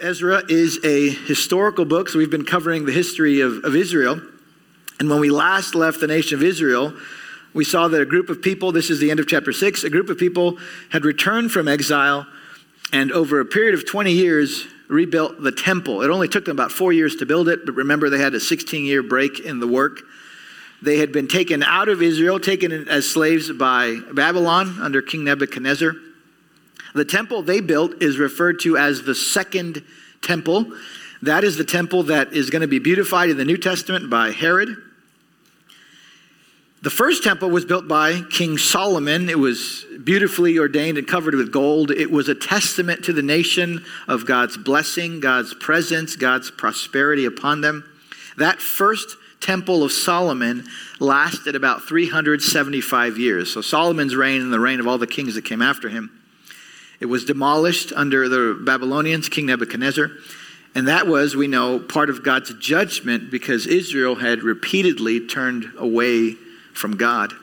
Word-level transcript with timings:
Ezra 0.00 0.42
is 0.48 0.84
a 0.84 1.10
historical 1.10 1.84
book, 1.84 2.08
so 2.08 2.18
we've 2.18 2.30
been 2.30 2.44
covering 2.44 2.84
the 2.84 2.92
history 2.92 3.40
of, 3.40 3.64
of 3.64 3.76
Israel. 3.76 4.20
And 4.98 5.08
when 5.08 5.20
we 5.20 5.30
last 5.30 5.76
left 5.76 6.00
the 6.00 6.08
nation 6.08 6.36
of 6.36 6.42
Israel, 6.42 6.92
we 7.52 7.64
saw 7.64 7.86
that 7.86 8.00
a 8.00 8.04
group 8.04 8.28
of 8.28 8.42
people, 8.42 8.72
this 8.72 8.90
is 8.90 8.98
the 8.98 9.12
end 9.12 9.20
of 9.20 9.28
chapter 9.28 9.52
6, 9.52 9.84
a 9.84 9.90
group 9.90 10.10
of 10.10 10.18
people 10.18 10.58
had 10.90 11.04
returned 11.04 11.52
from 11.52 11.68
exile 11.68 12.26
and 12.92 13.12
over 13.12 13.38
a 13.38 13.44
period 13.44 13.74
of 13.74 13.86
20 13.86 14.10
years 14.10 14.66
rebuilt 14.88 15.40
the 15.40 15.52
temple. 15.52 16.02
It 16.02 16.10
only 16.10 16.28
took 16.28 16.44
them 16.44 16.56
about 16.56 16.72
four 16.72 16.92
years 16.92 17.14
to 17.16 17.26
build 17.26 17.48
it, 17.48 17.64
but 17.64 17.76
remember 17.76 18.10
they 18.10 18.18
had 18.18 18.34
a 18.34 18.40
16 18.40 18.84
year 18.84 19.02
break 19.02 19.38
in 19.38 19.60
the 19.60 19.68
work. 19.68 20.00
They 20.82 20.98
had 20.98 21.12
been 21.12 21.28
taken 21.28 21.62
out 21.62 21.88
of 21.88 22.02
Israel, 22.02 22.40
taken 22.40 22.88
as 22.88 23.08
slaves 23.08 23.50
by 23.52 24.00
Babylon 24.12 24.76
under 24.82 25.00
King 25.02 25.22
Nebuchadnezzar. 25.22 25.94
The 26.94 27.04
temple 27.04 27.42
they 27.42 27.60
built 27.60 28.02
is 28.02 28.18
referred 28.18 28.60
to 28.60 28.76
as 28.76 29.02
the 29.02 29.14
second 29.14 29.84
temple. 30.22 30.72
That 31.22 31.44
is 31.44 31.56
the 31.56 31.64
temple 31.64 32.04
that 32.04 32.32
is 32.32 32.50
going 32.50 32.62
to 32.62 32.68
be 32.68 32.78
beautified 32.78 33.30
in 33.30 33.36
the 33.36 33.44
New 33.44 33.56
Testament 33.56 34.08
by 34.08 34.30
Herod. 34.30 34.76
The 36.82 36.90
first 36.90 37.24
temple 37.24 37.48
was 37.48 37.64
built 37.64 37.88
by 37.88 38.20
King 38.30 38.58
Solomon. 38.58 39.30
It 39.30 39.38
was 39.38 39.86
beautifully 40.04 40.58
ordained 40.58 40.98
and 40.98 41.08
covered 41.08 41.34
with 41.34 41.50
gold. 41.50 41.90
It 41.90 42.10
was 42.10 42.28
a 42.28 42.34
testament 42.34 43.04
to 43.04 43.12
the 43.14 43.22
nation 43.22 43.84
of 44.06 44.26
God's 44.26 44.58
blessing, 44.58 45.18
God's 45.18 45.54
presence, 45.54 46.14
God's 46.14 46.50
prosperity 46.50 47.24
upon 47.24 47.62
them. 47.62 47.90
That 48.36 48.60
first 48.60 49.16
temple 49.40 49.82
of 49.82 49.92
Solomon 49.92 50.66
lasted 51.00 51.56
about 51.56 51.82
375 51.84 53.18
years. 53.18 53.52
So 53.52 53.62
Solomon's 53.62 54.14
reign 54.14 54.42
and 54.42 54.52
the 54.52 54.60
reign 54.60 54.78
of 54.78 54.86
all 54.86 54.98
the 54.98 55.06
kings 55.06 55.34
that 55.36 55.44
came 55.46 55.62
after 55.62 55.88
him. 55.88 56.10
It 57.04 57.08
was 57.08 57.26
demolished 57.26 57.92
under 57.94 58.30
the 58.30 58.58
Babylonians, 58.58 59.28
King 59.28 59.44
Nebuchadnezzar. 59.44 60.10
And 60.74 60.88
that 60.88 61.06
was, 61.06 61.36
we 61.36 61.46
know, 61.46 61.78
part 61.78 62.08
of 62.08 62.24
God's 62.24 62.54
judgment 62.54 63.30
because 63.30 63.66
Israel 63.66 64.14
had 64.14 64.42
repeatedly 64.42 65.26
turned 65.26 65.66
away 65.76 66.32
from 66.72 66.96
God. 66.96 67.34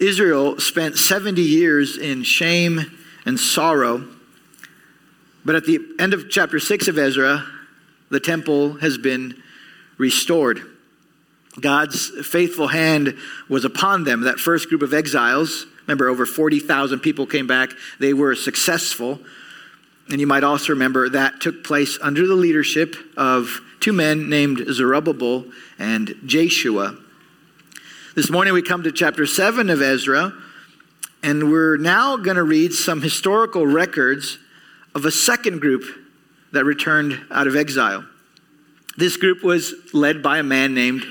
Israel 0.00 0.58
spent 0.58 0.98
70 0.98 1.40
years 1.40 1.96
in 1.96 2.24
shame 2.24 2.98
and 3.24 3.38
sorrow. 3.38 4.08
But 5.44 5.54
at 5.54 5.66
the 5.66 5.78
end 6.00 6.12
of 6.12 6.28
chapter 6.28 6.58
6 6.58 6.88
of 6.88 6.98
Ezra, 6.98 7.46
the 8.10 8.18
temple 8.18 8.72
has 8.78 8.98
been 8.98 9.40
restored. 9.98 10.62
God's 11.60 12.08
faithful 12.26 12.66
hand 12.66 13.16
was 13.48 13.64
upon 13.64 14.02
them. 14.02 14.22
That 14.22 14.40
first 14.40 14.68
group 14.68 14.82
of 14.82 14.92
exiles 14.92 15.66
Remember, 15.90 16.08
over 16.08 16.24
40,000 16.24 17.00
people 17.00 17.26
came 17.26 17.48
back. 17.48 17.72
They 17.98 18.12
were 18.12 18.36
successful. 18.36 19.18
And 20.08 20.20
you 20.20 20.26
might 20.28 20.44
also 20.44 20.72
remember 20.72 21.08
that 21.08 21.40
took 21.40 21.64
place 21.64 21.98
under 22.00 22.28
the 22.28 22.36
leadership 22.36 22.94
of 23.16 23.60
two 23.80 23.92
men 23.92 24.30
named 24.30 24.64
Zerubbabel 24.70 25.46
and 25.80 26.14
Jeshua. 26.24 26.96
This 28.14 28.30
morning 28.30 28.54
we 28.54 28.62
come 28.62 28.84
to 28.84 28.92
chapter 28.92 29.26
7 29.26 29.68
of 29.68 29.82
Ezra, 29.82 30.32
and 31.24 31.50
we're 31.50 31.76
now 31.76 32.16
going 32.16 32.36
to 32.36 32.44
read 32.44 32.72
some 32.72 33.02
historical 33.02 33.66
records 33.66 34.38
of 34.94 35.04
a 35.04 35.10
second 35.10 35.60
group 35.60 35.82
that 36.52 36.64
returned 36.64 37.20
out 37.32 37.48
of 37.48 37.56
exile. 37.56 38.04
This 38.96 39.16
group 39.16 39.42
was 39.42 39.74
led 39.92 40.22
by 40.22 40.38
a 40.38 40.44
man 40.44 40.72
named 40.72 41.04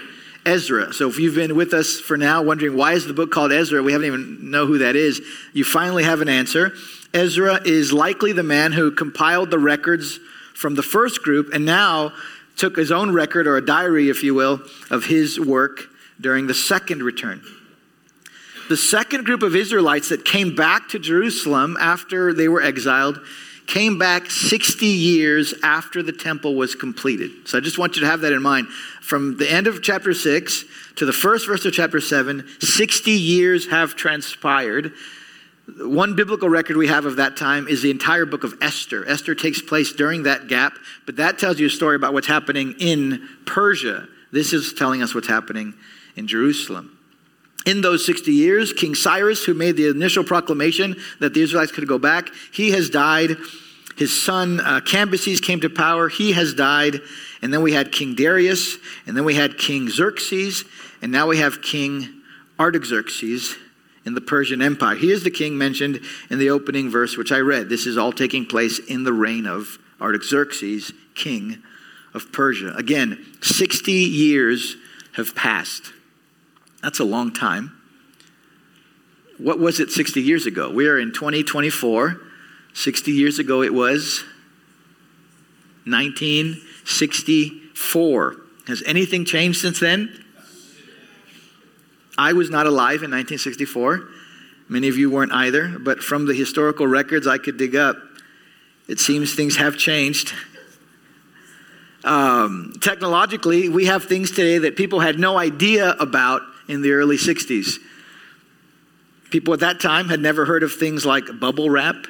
Ezra. 0.50 0.92
So 0.94 1.08
if 1.08 1.20
you've 1.20 1.36
been 1.36 1.56
with 1.56 1.76
us 1.76 2.00
for 2.00 2.18
now 2.18 2.42
wondering 2.42 2.76
why 2.76 2.94
is 2.94 3.06
the 3.06 3.14
book 3.14 3.32
called 3.32 3.52
Ezra, 3.52 3.84
we 3.84 3.92
haven't 3.92 4.08
even 4.08 4.50
know 4.50 4.66
who 4.66 4.80
that 4.80 4.96
is, 4.96 5.22
you 5.54 5.64
finally 5.64 6.04
have 6.04 6.22
an 6.22 6.28
answer. 6.28 6.74
Ezra 7.14 7.62
is 7.66 7.94
likely 7.94 8.32
the 8.32 8.42
man 8.44 8.72
who 8.72 8.90
compiled 8.90 9.52
the 9.52 9.60
records 9.60 10.20
from 10.56 10.74
the 10.74 10.82
first 10.82 11.22
group 11.22 11.54
and 11.54 11.66
now 11.66 12.14
took 12.58 12.76
his 12.76 12.92
own 12.92 13.14
record 13.14 13.46
or 13.46 13.58
a 13.58 13.66
diary 13.66 14.10
if 14.10 14.24
you 14.24 14.34
will 14.34 14.60
of 14.90 15.06
his 15.06 15.40
work 15.40 15.84
during 16.20 16.48
the 16.48 16.54
second 16.56 17.04
return. 17.04 17.42
The 18.70 18.78
second 18.78 19.26
group 19.26 19.44
of 19.44 19.56
Israelites 19.56 20.10
that 20.10 20.26
came 20.26 20.56
back 20.56 20.90
to 20.90 21.00
Jerusalem 21.00 21.78
after 21.80 22.34
they 22.34 22.48
were 22.48 22.62
exiled 22.62 23.20
came 23.70 24.00
back 24.00 24.32
60 24.32 24.86
years 24.86 25.54
after 25.64 26.02
the 26.02 26.12
temple 26.12 26.56
was 26.56 26.74
completed. 26.74 27.48
So 27.48 27.58
I 27.58 27.62
just 27.62 27.78
want 27.78 27.96
you 27.96 28.02
to 28.02 28.08
have 28.08 28.22
that 28.22 28.34
in 28.34 28.42
mind. 28.42 28.68
From 29.02 29.38
the 29.38 29.50
end 29.50 29.68
of 29.68 29.82
chapter 29.84 30.14
6 30.14 30.66
to 30.96 31.06
the 31.06 31.14
first 31.14 31.48
verse 31.48 31.64
of 31.66 31.74
chapter 31.74 32.02
7, 32.02 32.46
60 32.60 33.12
years 33.12 33.70
have 33.70 33.96
transpired. 33.96 34.94
One 35.78 36.16
biblical 36.16 36.50
record 36.50 36.78
we 36.78 36.88
have 36.88 37.06
of 37.06 37.18
that 37.18 37.38
time 37.38 37.68
is 37.68 37.84
the 37.84 37.92
entire 37.92 38.26
book 38.26 38.44
of 38.44 38.56
Esther. 38.60 39.08
Esther 39.08 39.36
takes 39.36 39.62
place 39.62 39.94
during 39.94 40.24
that 40.24 40.48
gap, 40.48 40.74
but 41.06 41.18
that 41.18 41.38
tells 41.38 41.60
you 41.60 41.68
a 41.68 41.70
story 41.70 41.96
about 41.96 42.14
what's 42.14 42.28
happening 42.28 42.74
in 42.80 43.30
Persia. 43.46 44.08
This 44.32 44.52
is 44.52 44.74
telling 44.74 45.04
us 45.04 45.14
what's 45.14 45.28
happening 45.28 45.76
in 46.16 46.28
Jerusalem. 46.28 46.99
In 47.66 47.82
those 47.82 48.06
60 48.06 48.32
years, 48.32 48.74
King 48.74 48.96
Cyrus, 48.96 49.44
who 49.44 49.54
made 49.54 49.76
the 49.76 49.90
initial 49.90 50.24
proclamation 50.24 50.96
that 51.20 51.34
the 51.34 51.42
Israelites 51.42 51.72
could 51.72 51.88
go 51.88 52.00
back, 52.00 52.30
he 52.52 52.72
has 52.72 52.90
died. 52.90 53.36
His 53.98 54.24
son 54.24 54.62
uh, 54.62 54.80
Cambyses 54.80 55.42
came 55.42 55.60
to 55.60 55.70
power. 55.70 56.08
He 56.08 56.32
has 56.32 56.54
died. 56.54 57.02
And 57.42 57.54
then 57.54 57.62
we 57.62 57.74
had 57.74 57.92
King 57.92 58.16
Darius. 58.16 58.78
And 59.06 59.16
then 59.16 59.26
we 59.26 59.36
had 59.36 59.58
King 59.58 59.90
Xerxes. 59.90 60.64
And 61.02 61.12
now 61.12 61.28
we 61.28 61.38
have 61.40 61.62
King 61.62 62.22
Artaxerxes 62.60 63.56
in 64.06 64.14
the 64.14 64.22
Persian 64.22 64.62
Empire. 64.62 64.96
He 64.96 65.12
is 65.12 65.24
the 65.24 65.32
king 65.32 65.58
mentioned 65.58 66.02
in 66.30 66.40
the 66.40 66.50
opening 66.50 66.90
verse, 66.90 67.18
which 67.18 67.32
I 67.32 67.40
read. 67.40 67.70
This 67.70 67.86
is 67.86 67.98
all 67.98 68.12
taking 68.12 68.46
place 68.46 68.80
in 68.80 69.04
the 69.04 69.14
reign 69.14 69.46
of 69.46 69.78
Artaxerxes, 70.02 70.92
king 71.16 71.62
of 72.14 72.32
Persia. 72.32 72.74
Again, 72.76 73.26
60 73.42 73.92
years 73.92 74.76
have 75.14 75.36
passed. 75.36 75.92
That's 76.82 77.00
a 77.00 77.04
long 77.04 77.34
time. 77.34 77.76
What 79.38 79.60
was 79.60 79.80
it 79.80 79.92
60 79.92 80.22
years 80.22 80.46
ago? 80.46 80.72
We 80.72 80.88
are 80.88 81.00
in 81.00 81.14
2024. 81.14 82.22
60 82.74 83.12
years 83.12 83.40
ago 83.40 83.62
it 83.62 83.74
was 83.74 84.24
1964. 85.86 88.36
Has 88.68 88.84
anything 88.86 89.24
changed 89.26 89.60
since 89.60 89.80
then? 89.80 90.26
I 92.18 92.34
was 92.34 92.50
not 92.50 92.66
alive 92.68 93.04
in 93.04 93.12
1964. 93.12 94.10
Many 94.68 94.90
of 94.90 94.98
you 94.98 95.10
weren't 95.10 95.32
either, 95.32 95.80
but 95.80 96.04
from 96.04 96.26
the 96.28 96.34
historical 96.34 96.86
records 96.86 97.26
I 97.26 97.38
could 97.38 97.56
dig 97.58 97.76
up, 97.76 97.96
it 98.88 99.00
seems 99.00 99.34
things 99.34 99.56
have 99.56 99.78
changed. 99.78 100.34
Um, 102.04 102.74
technologically, 102.82 103.70
we 103.70 103.86
have 103.86 104.04
things 104.04 104.32
today 104.32 104.58
that 104.60 104.76
people 104.76 105.00
had 105.00 105.18
no 105.18 105.38
idea 105.38 105.96
about 106.00 106.42
in 106.70 106.82
the 106.82 106.92
early 106.94 107.18
60s. 107.18 107.80
People 109.32 109.54
at 109.54 109.60
that 109.60 109.82
time 109.82 110.08
had 110.08 110.22
never 110.22 110.46
heard 110.46 110.64
of 110.64 110.72
things 110.72 111.06
like 111.06 111.40
bubble 111.40 111.70
wrap 111.70 112.08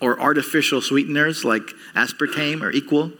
or 0.00 0.20
artificial 0.20 0.82
sweeteners 0.82 1.44
like 1.44 1.62
aspartame 1.94 2.62
or 2.62 2.70
equal. 2.70 3.12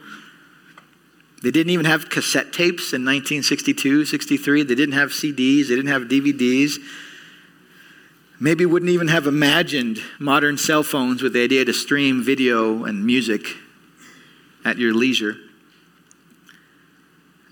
They 1.41 1.51
didn't 1.51 1.71
even 1.71 1.85
have 1.85 2.09
cassette 2.09 2.53
tapes 2.53 2.93
in 2.93 3.03
1962, 3.03 4.05
63. 4.05 4.63
They 4.63 4.75
didn't 4.75 4.95
have 4.95 5.09
CDs, 5.09 5.69
they 5.69 5.75
didn't 5.75 5.87
have 5.87 6.03
DVDs. 6.03 6.77
Maybe 8.39 8.65
wouldn't 8.65 8.91
even 8.91 9.07
have 9.07 9.27
imagined 9.27 9.99
modern 10.19 10.57
cell 10.57 10.83
phones 10.83 11.21
with 11.21 11.33
the 11.33 11.43
idea 11.43 11.63
to 11.63 11.73
stream 11.73 12.21
video 12.21 12.83
and 12.83 13.05
music 13.05 13.45
at 14.65 14.77
your 14.77 14.93
leisure. 14.93 15.37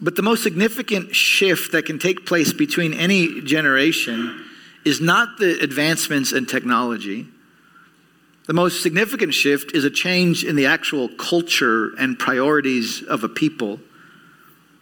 But 0.04 0.18
the 0.18 0.22
most 0.22 0.44
significant 0.44 1.16
shift 1.16 1.72
that 1.72 1.86
can 1.86 1.98
take 1.98 2.26
place 2.26 2.52
between 2.52 2.94
any 2.94 3.40
generation 3.42 4.46
is 4.84 5.00
not 5.00 5.38
the 5.38 5.58
advancements 5.62 6.34
in 6.34 6.46
technology. 6.46 7.26
The 8.46 8.54
most 8.54 8.84
significant 8.84 9.34
shift 9.34 9.72
is 9.72 9.86
a 9.86 9.90
change 9.90 10.44
in 10.44 10.58
the 10.58 10.66
actual 10.66 11.08
culture 11.08 11.96
and 11.98 12.20
priorities 12.20 13.02
of 13.04 13.24
a 13.24 13.30
people. 13.30 13.80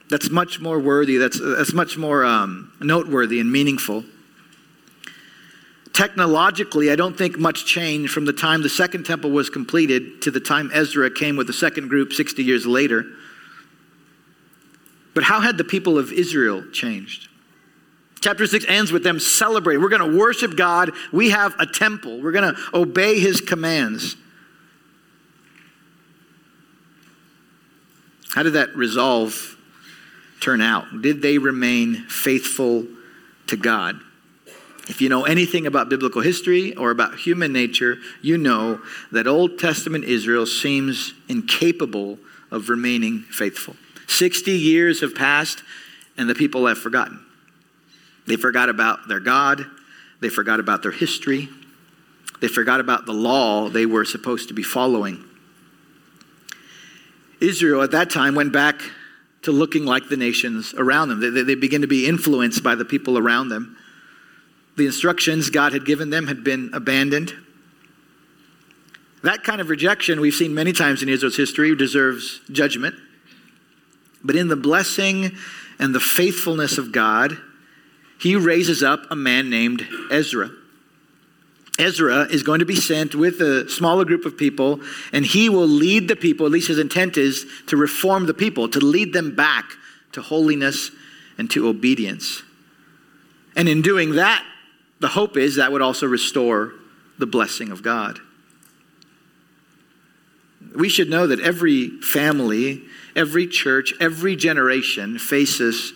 That's 0.09 0.31
much 0.31 0.59
more 0.59 0.79
worthy, 0.79 1.17
that's, 1.17 1.39
that's 1.39 1.71
much 1.71 1.99
more 1.99 2.25
um, 2.25 2.73
noteworthy 2.81 3.39
and 3.39 3.51
meaningful. 3.51 4.03
Technologically, 5.93 6.89
I 6.89 6.95
don't 6.95 7.15
think 7.15 7.37
much 7.37 7.67
changed 7.67 8.11
from 8.11 8.25
the 8.25 8.33
time 8.33 8.63
the 8.63 8.69
second 8.69 9.05
temple 9.05 9.29
was 9.29 9.51
completed 9.51 10.23
to 10.23 10.31
the 10.31 10.39
time 10.39 10.71
Ezra 10.73 11.11
came 11.11 11.35
with 11.35 11.45
the 11.45 11.53
second 11.53 11.89
group 11.89 12.11
60 12.11 12.43
years 12.43 12.65
later. 12.65 13.05
But 15.13 15.23
how 15.23 15.41
had 15.41 15.57
the 15.57 15.63
people 15.63 15.97
of 15.97 16.11
Israel 16.11 16.63
changed? 16.71 17.27
Chapter 18.21 18.45
6 18.45 18.65
ends 18.67 18.91
with 18.91 19.03
them 19.03 19.19
celebrating. 19.19 19.81
We're 19.81 19.89
going 19.89 20.11
to 20.11 20.17
worship 20.17 20.55
God. 20.55 20.91
We 21.11 21.31
have 21.31 21.55
a 21.59 21.65
temple. 21.65 22.21
We're 22.21 22.31
going 22.31 22.53
to 22.53 22.61
obey 22.73 23.19
his 23.19 23.41
commands. 23.41 24.15
How 28.33 28.43
did 28.43 28.53
that 28.53 28.75
resolve 28.75 29.57
turn 30.39 30.61
out? 30.61 31.01
Did 31.01 31.21
they 31.21 31.37
remain 31.37 32.05
faithful 32.07 32.85
to 33.47 33.57
God? 33.57 33.99
If 34.87 35.01
you 35.01 35.09
know 35.09 35.25
anything 35.25 35.67
about 35.67 35.89
biblical 35.89 36.21
history 36.21 36.75
or 36.75 36.91
about 36.91 37.17
human 37.17 37.51
nature, 37.51 37.97
you 38.21 38.37
know 38.37 38.81
that 39.11 39.27
Old 39.27 39.59
Testament 39.59 40.05
Israel 40.05 40.45
seems 40.45 41.13
incapable 41.27 42.19
of 42.51 42.69
remaining 42.69 43.21
faithful. 43.21 43.75
60 44.11 44.51
years 44.51 45.01
have 45.01 45.15
passed, 45.15 45.63
and 46.17 46.29
the 46.29 46.35
people 46.35 46.67
have 46.67 46.77
forgotten. 46.77 47.25
They 48.27 48.35
forgot 48.35 48.69
about 48.69 49.07
their 49.07 49.19
God, 49.19 49.65
they 50.19 50.29
forgot 50.29 50.59
about 50.59 50.83
their 50.83 50.91
history, 50.91 51.49
they 52.41 52.47
forgot 52.47 52.79
about 52.79 53.05
the 53.05 53.13
law 53.13 53.69
they 53.69 53.85
were 53.85 54.05
supposed 54.05 54.47
to 54.49 54.53
be 54.53 54.63
following. 54.63 55.23
Israel 57.39 57.81
at 57.81 57.91
that 57.91 58.09
time 58.09 58.35
went 58.35 58.53
back 58.53 58.81
to 59.43 59.51
looking 59.51 59.85
like 59.85 60.09
the 60.09 60.17
nations 60.17 60.73
around 60.75 61.09
them. 61.09 61.19
They, 61.19 61.41
they, 61.41 61.55
begin 61.55 61.81
to 61.81 61.87
be 61.87 62.07
influenced 62.07 62.61
by 62.61 62.75
the 62.75 62.85
people 62.85 63.17
around 63.17 63.49
them. 63.49 63.75
The 64.77 64.85
instructions 64.85 65.49
God 65.49 65.73
had 65.73 65.85
given 65.85 66.11
them 66.11 66.27
had 66.27 66.43
been 66.43 66.69
abandoned. 66.73 67.33
That 69.23 69.43
kind 69.43 69.59
of 69.61 69.69
rejection 69.69 70.19
we've 70.19 70.35
seen 70.35 70.53
many 70.53 70.73
times 70.73 71.01
in 71.01 71.09
Israel's 71.09 71.37
history 71.37 71.75
deserves 71.75 72.41
judgment. 72.51 72.95
But 74.23 74.35
in 74.35 74.47
the 74.47 74.55
blessing 74.55 75.35
and 75.79 75.95
the 75.95 75.99
faithfulness 75.99 76.77
of 76.77 76.91
God, 76.91 77.37
he 78.19 78.35
raises 78.35 78.83
up 78.83 79.05
a 79.09 79.15
man 79.15 79.49
named 79.49 79.87
Ezra. 80.11 80.51
Ezra 81.79 82.25
is 82.25 82.43
going 82.43 82.59
to 82.59 82.65
be 82.65 82.75
sent 82.75 83.15
with 83.15 83.41
a 83.41 83.67
smaller 83.69 84.05
group 84.05 84.25
of 84.25 84.37
people, 84.37 84.79
and 85.11 85.25
he 85.25 85.49
will 85.49 85.67
lead 85.67 86.07
the 86.07 86.15
people, 86.15 86.45
at 86.45 86.51
least 86.51 86.67
his 86.67 86.77
intent 86.77 87.17
is 87.17 87.45
to 87.67 87.77
reform 87.77 88.27
the 88.27 88.33
people, 88.33 88.69
to 88.69 88.79
lead 88.79 89.13
them 89.13 89.35
back 89.35 89.71
to 90.11 90.21
holiness 90.21 90.91
and 91.37 91.49
to 91.49 91.67
obedience. 91.67 92.43
And 93.55 93.67
in 93.67 93.81
doing 93.81 94.11
that, 94.15 94.45
the 94.99 95.07
hope 95.07 95.35
is 95.37 95.55
that 95.55 95.71
would 95.71 95.81
also 95.81 96.05
restore 96.05 96.73
the 97.17 97.25
blessing 97.25 97.71
of 97.71 97.81
God. 97.81 98.19
We 100.75 100.89
should 100.89 101.09
know 101.09 101.27
that 101.27 101.39
every 101.39 101.89
family, 102.01 102.83
every 103.15 103.47
church, 103.47 103.93
every 103.99 104.35
generation 104.35 105.19
faces 105.19 105.93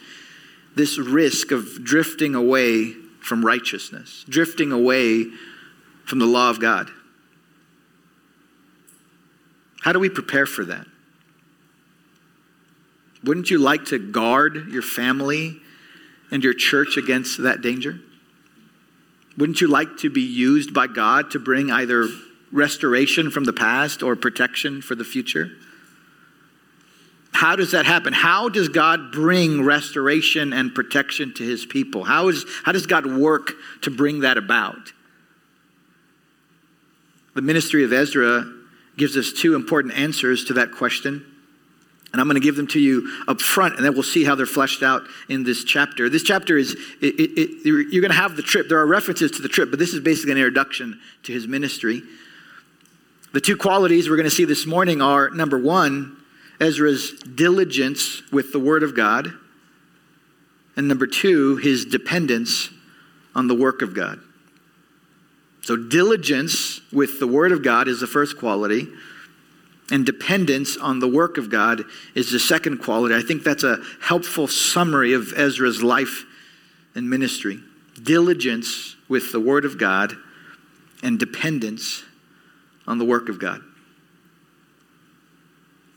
this 0.75 0.98
risk 0.98 1.51
of 1.51 1.83
drifting 1.83 2.36
away 2.36 2.92
from 3.22 3.45
righteousness, 3.45 4.25
drifting 4.27 4.72
away 4.72 5.25
from 6.06 6.19
the 6.19 6.25
law 6.25 6.50
of 6.50 6.60
God. 6.60 6.92
How 9.81 9.94
do 9.94 10.00
we 10.00 10.10
prepare 10.10 10.45
for 10.45 10.66
that? 10.66 10.86
Wouldn't 13.24 13.50
you 13.50 13.57
like 13.57 13.86
to 13.86 13.98
guard 13.98 14.68
your 14.69 14.81
family 14.81 15.60
and 16.31 16.44
your 16.44 16.54
church 16.54 16.98
against 16.98 17.42
that 17.44 17.62
danger? 17.62 18.00
Wouldn't 19.38 19.62
you 19.62 19.68
like 19.68 19.98
to 19.98 20.10
be 20.10 20.21
used 20.21 20.74
by 20.74 20.88
God 20.88 21.31
to 21.31 21.39
bring 21.39 21.71
either 21.71 22.07
restoration 22.56 23.30
from 23.30 23.44
the 23.44 23.54
past 23.54 24.02
or 24.02 24.16
protection 24.16 24.81
for 24.81 24.96
the 24.96 25.04
future? 25.04 25.52
How 27.34 27.57
does 27.57 27.72
that 27.72 27.86
happen? 27.86 28.13
How 28.13 28.48
does 28.48 28.69
God 28.69 29.12
bring 29.12 29.62
restoration 29.63 30.54
and 30.54 30.74
protection 30.74 31.34
to 31.34 31.44
his 31.44 31.66
people? 31.66 32.06
How, 32.06 32.30
is, 32.30 32.46
how 32.63 32.72
does 32.72 32.86
God 32.86 33.06
work 33.06 33.52
to 33.81 33.92
bring 33.92 34.22
that 34.22 34.38
about? 34.38 34.94
The 37.34 37.42
ministry 37.42 37.84
of 37.84 37.92
Ezra 37.92 38.50
gives 38.96 39.18
us 39.18 39.34
two 39.34 39.56
important 39.56 39.94
answers 39.96 40.46
to 40.46 40.54
that 40.54 40.72
question. 40.72 41.25
And 42.13 42.22
I'm 42.22 42.28
going 42.28 42.40
to 42.40 42.46
give 42.46 42.56
them 42.56 42.68
to 42.68 42.80
you 42.80 43.12
up 43.28 43.42
front, 43.42 43.75
and 43.75 43.84
then 43.84 43.94
we'll 43.94 44.04
see 44.04 44.24
how 44.24 44.36
they're 44.36 44.46
fleshed 44.46 44.81
out 44.81 45.02
in 45.28 45.44
this 45.44 45.66
chapter. 45.66 46.07
This 46.07 46.24
chapter 46.24 46.57
is, 46.57 46.72
it, 47.02 47.19
it, 47.19 47.31
it, 47.38 47.66
you're 47.66 48.02
going 48.02 48.12
to 48.12 48.18
have 48.18 48.38
the 48.38 48.42
trip. 48.42 48.69
There 48.69 48.78
are 48.78 48.88
references 48.88 49.31
to 49.31 49.42
the 49.42 49.50
trip, 49.50 49.69
but 49.69 49.80
this 49.80 49.94
is 49.94 50.00
basically 50.00 50.31
an 50.31 50.38
introduction 50.38 51.02
to 51.24 51.34
his 51.34 51.46
ministry. 51.46 52.02
The 53.36 53.42
two 53.42 53.58
qualities 53.58 54.10
we're 54.10 54.16
going 54.16 54.30
to 54.30 54.34
see 54.34 54.46
this 54.46 54.66
morning 54.66 55.02
are 55.02 55.30
number 55.30 55.60
one, 55.60 56.16
Ezra's 56.62 57.12
diligence 57.12 58.24
with 58.32 58.54
the 58.54 58.60
Word 58.60 58.82
of 58.82 58.96
God, 58.96 59.34
and 60.78 60.88
number 60.88 61.06
two, 61.06 61.58
his 61.58 61.84
dependence 61.84 62.70
on 63.36 63.50
the 63.50 63.54
work 63.54 63.82
of 63.82 63.94
God. 63.94 64.22
So, 65.64 65.76
diligence 65.76 66.80
with 66.94 67.20
the 67.20 67.28
Word 67.28 67.52
of 67.52 67.62
God 67.62 67.90
is 67.90 68.00
the 68.00 68.08
first 68.08 68.38
quality, 68.38 68.88
and 69.92 70.06
dependence 70.06 70.78
on 70.78 71.00
the 71.00 71.10
work 71.10 71.38
of 71.38 71.50
God 71.50 71.84
is 72.16 72.31
the 72.31 72.40
second 72.40 72.78
quality. 72.78 73.16
I 73.16 73.22
think 73.22 73.44
that's 73.44 73.66
a 73.66 73.84
helpful 74.00 74.48
summary 74.48 75.12
of 75.12 75.34
Ezra's 75.36 75.84
life 75.84 76.24
and 76.96 77.10
ministry. 77.10 77.60
Diligence 78.02 78.96
with 79.10 79.34
the 79.34 79.42
Word 79.42 79.66
of 79.66 79.78
God, 79.78 80.16
and 81.04 81.20
dependence 81.20 82.04
on 82.88 82.98
the 82.98 83.06
work 83.06 83.30
of 83.30 83.40
God. 83.40 83.62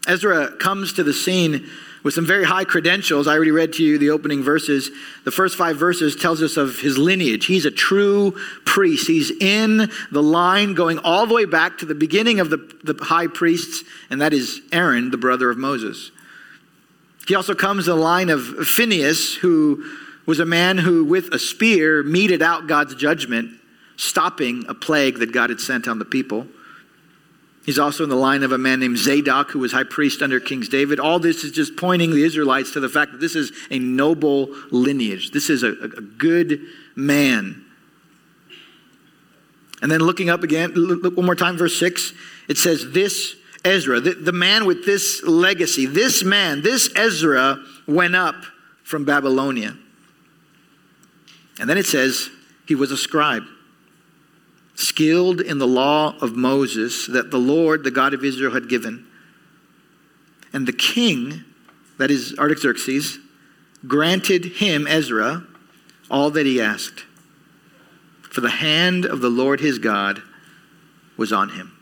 Ezra 0.06 0.56
comes 0.56 0.94
to 0.94 1.04
the 1.04 1.12
scene 1.12 1.68
with 2.02 2.14
some 2.14 2.24
very 2.24 2.44
high 2.44 2.64
credentials. 2.64 3.26
I 3.26 3.34
already 3.34 3.50
read 3.50 3.74
to 3.74 3.84
you 3.84 3.98
the 3.98 4.10
opening 4.10 4.42
verses. 4.42 4.90
The 5.24 5.30
first 5.30 5.56
five 5.56 5.76
verses 5.76 6.16
tells 6.16 6.42
us 6.42 6.56
of 6.56 6.80
his 6.80 6.96
lineage. 6.96 7.46
He's 7.46 7.66
a 7.66 7.70
true 7.70 8.34
priest. 8.64 9.06
He's 9.06 9.30
in 9.30 9.90
the 10.10 10.22
line 10.22 10.74
going 10.74 10.98
all 11.00 11.26
the 11.26 11.34
way 11.34 11.44
back 11.44 11.78
to 11.78 11.86
the 11.86 11.94
beginning 11.94 12.40
of 12.40 12.48
the, 12.48 12.56
the 12.84 12.96
high 13.04 13.26
priests, 13.26 13.84
and 14.08 14.20
that 14.20 14.32
is 14.32 14.62
Aaron, 14.72 15.10
the 15.10 15.18
brother 15.18 15.50
of 15.50 15.58
Moses. 15.58 16.10
He 17.26 17.34
also 17.34 17.54
comes 17.54 17.88
in 17.88 17.94
the 17.94 18.00
line 18.00 18.30
of 18.30 18.42
Phineas, 18.66 19.34
who 19.34 19.84
was 20.24 20.40
a 20.40 20.46
man 20.46 20.78
who, 20.78 21.04
with 21.04 21.34
a 21.34 21.38
spear, 21.38 22.02
meted 22.02 22.40
out 22.40 22.66
God's 22.66 22.94
judgment, 22.94 23.50
stopping 23.96 24.64
a 24.68 24.74
plague 24.74 25.18
that 25.18 25.32
God 25.32 25.50
had 25.50 25.60
sent 25.60 25.88
on 25.88 25.98
the 25.98 26.04
people. 26.06 26.46
He's 27.68 27.78
also 27.78 28.02
in 28.02 28.08
the 28.08 28.16
line 28.16 28.44
of 28.44 28.52
a 28.52 28.56
man 28.56 28.80
named 28.80 28.96
Zadok, 28.96 29.50
who 29.50 29.58
was 29.58 29.72
high 29.72 29.84
priest 29.84 30.22
under 30.22 30.40
King 30.40 30.62
David. 30.62 30.98
All 30.98 31.18
this 31.18 31.44
is 31.44 31.52
just 31.52 31.76
pointing 31.76 32.12
the 32.12 32.24
Israelites 32.24 32.70
to 32.70 32.80
the 32.80 32.88
fact 32.88 33.12
that 33.12 33.20
this 33.20 33.36
is 33.36 33.52
a 33.70 33.78
noble 33.78 34.48
lineage. 34.70 35.32
This 35.32 35.50
is 35.50 35.62
a, 35.62 35.72
a 35.72 36.00
good 36.00 36.62
man. 36.96 37.62
And 39.82 39.92
then 39.92 40.00
looking 40.00 40.30
up 40.30 40.42
again, 40.42 40.70
look 40.72 41.14
one 41.14 41.26
more 41.26 41.34
time, 41.34 41.58
verse 41.58 41.78
6. 41.78 42.14
It 42.48 42.56
says, 42.56 42.90
This 42.92 43.36
Ezra, 43.66 44.00
the, 44.00 44.14
the 44.14 44.32
man 44.32 44.64
with 44.64 44.86
this 44.86 45.22
legacy, 45.22 45.84
this 45.84 46.24
man, 46.24 46.62
this 46.62 46.88
Ezra 46.96 47.62
went 47.86 48.16
up 48.16 48.46
from 48.82 49.04
Babylonia. 49.04 49.76
And 51.60 51.68
then 51.68 51.76
it 51.76 51.84
says, 51.84 52.30
He 52.66 52.74
was 52.74 52.92
a 52.92 52.96
scribe 52.96 53.44
skilled 54.78 55.40
in 55.40 55.58
the 55.58 55.66
law 55.66 56.16
of 56.20 56.36
Moses 56.36 57.08
that 57.08 57.32
the 57.32 57.38
Lord, 57.38 57.82
the 57.82 57.90
God 57.90 58.14
of 58.14 58.24
Israel, 58.24 58.52
had 58.52 58.68
given. 58.68 59.04
And 60.52 60.68
the 60.68 60.72
king, 60.72 61.44
that 61.98 62.12
is 62.12 62.38
Artaxerxes, 62.38 63.18
granted 63.88 64.44
him, 64.44 64.86
Ezra, 64.86 65.44
all 66.08 66.30
that 66.30 66.46
he 66.46 66.60
asked. 66.60 67.04
For 68.22 68.40
the 68.40 68.50
hand 68.50 69.04
of 69.04 69.20
the 69.20 69.28
Lord 69.28 69.58
his 69.58 69.80
God 69.80 70.22
was 71.16 71.32
on 71.32 71.48
him. 71.50 71.77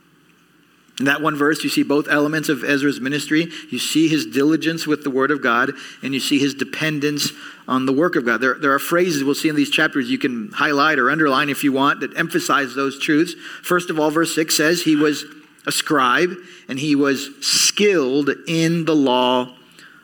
In 0.98 1.04
that 1.04 1.20
one 1.20 1.36
verse, 1.36 1.62
you 1.62 1.68
see 1.68 1.82
both 1.82 2.08
elements 2.08 2.48
of 2.48 2.64
Ezra's 2.64 3.00
ministry. 3.00 3.48
You 3.70 3.78
see 3.78 4.08
his 4.08 4.24
diligence 4.24 4.86
with 4.86 5.04
the 5.04 5.10
word 5.10 5.30
of 5.30 5.42
God, 5.42 5.72
and 6.02 6.14
you 6.14 6.20
see 6.20 6.38
his 6.38 6.54
dependence 6.54 7.32
on 7.68 7.84
the 7.84 7.92
work 7.92 8.16
of 8.16 8.24
God. 8.24 8.40
There, 8.40 8.54
there 8.54 8.72
are 8.72 8.78
phrases 8.78 9.22
we'll 9.22 9.34
see 9.34 9.50
in 9.50 9.56
these 9.56 9.70
chapters 9.70 10.10
you 10.10 10.18
can 10.18 10.50
highlight 10.52 10.98
or 10.98 11.10
underline 11.10 11.50
if 11.50 11.62
you 11.62 11.72
want 11.72 12.00
that 12.00 12.16
emphasize 12.16 12.74
those 12.74 12.98
truths. 12.98 13.34
First 13.62 13.90
of 13.90 14.00
all, 14.00 14.10
verse 14.10 14.34
6 14.34 14.56
says 14.56 14.82
he 14.82 14.96
was 14.96 15.24
a 15.66 15.72
scribe 15.72 16.32
and 16.68 16.78
he 16.78 16.94
was 16.94 17.28
skilled 17.40 18.30
in 18.46 18.86
the 18.86 18.94
law 18.94 19.54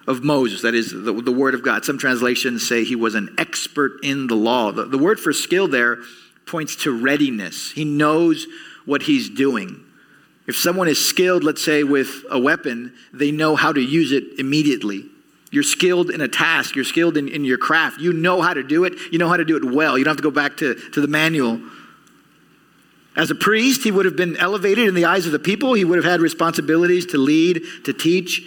of 0.07 0.25
Moses, 0.25 0.63
that 0.63 0.75
is 0.75 0.91
the, 0.91 1.13
the 1.13 1.33
word 1.33 1.55
of 1.55 1.63
God. 1.63 1.85
Some 1.85 1.97
translations 1.97 2.67
say 2.67 2.85
he 2.85 2.97
was 2.97 3.15
an 3.15 3.35
expert 3.39 3.93
in 4.03 4.27
the 4.27 4.35
law. 4.35 4.73
The, 4.73 4.85
the 4.85 4.99
word 4.99 5.21
for 5.21 5.33
skill 5.33 5.69
there 5.69 5.99
points 6.45 6.75
to 6.77 6.91
readiness, 6.91 7.71
he 7.71 7.85
knows 7.85 8.47
what 8.85 9.03
he's 9.03 9.31
doing. 9.31 9.82
If 10.47 10.57
someone 10.57 10.89
is 10.89 11.05
skilled, 11.05 11.45
let's 11.45 11.63
say, 11.63 11.85
with 11.85 12.25
a 12.31 12.39
weapon, 12.39 12.95
they 13.13 13.31
know 13.31 13.55
how 13.55 13.73
to 13.73 13.81
use 13.81 14.13
it 14.13 14.25
immediately. 14.39 15.05
You're 15.53 15.63
skilled 15.63 16.11
in 16.11 16.21
a 16.21 16.29
task, 16.29 16.75
you're 16.75 16.85
skilled 16.85 17.17
in, 17.17 17.29
in 17.29 17.45
your 17.45 17.59
craft. 17.59 18.01
You 18.01 18.13
know 18.13 18.41
how 18.41 18.55
to 18.55 18.63
do 18.63 18.85
it, 18.85 18.95
you 19.13 19.19
know 19.19 19.29
how 19.29 19.37
to 19.37 19.45
do 19.45 19.57
it 19.57 19.65
well. 19.65 19.99
You 19.99 20.05
don't 20.05 20.13
have 20.13 20.17
to 20.17 20.23
go 20.23 20.31
back 20.31 20.57
to, 20.59 20.75
to 20.75 21.01
the 21.01 21.07
manual. 21.07 21.61
As 23.15 23.31
a 23.31 23.35
priest, 23.35 23.85
he 23.85 23.91
would 23.91 24.07
have 24.07 24.17
been 24.17 24.37
elevated 24.39 24.89
in 24.89 24.95
the 24.95 25.05
eyes 25.05 25.27
of 25.27 25.33
the 25.33 25.39
people. 25.39 25.75
He 25.75 25.85
would 25.85 25.97
have 25.97 26.11
had 26.11 26.21
responsibilities 26.21 27.05
to 27.07 27.19
lead, 27.19 27.63
to 27.85 27.93
teach. 27.93 28.43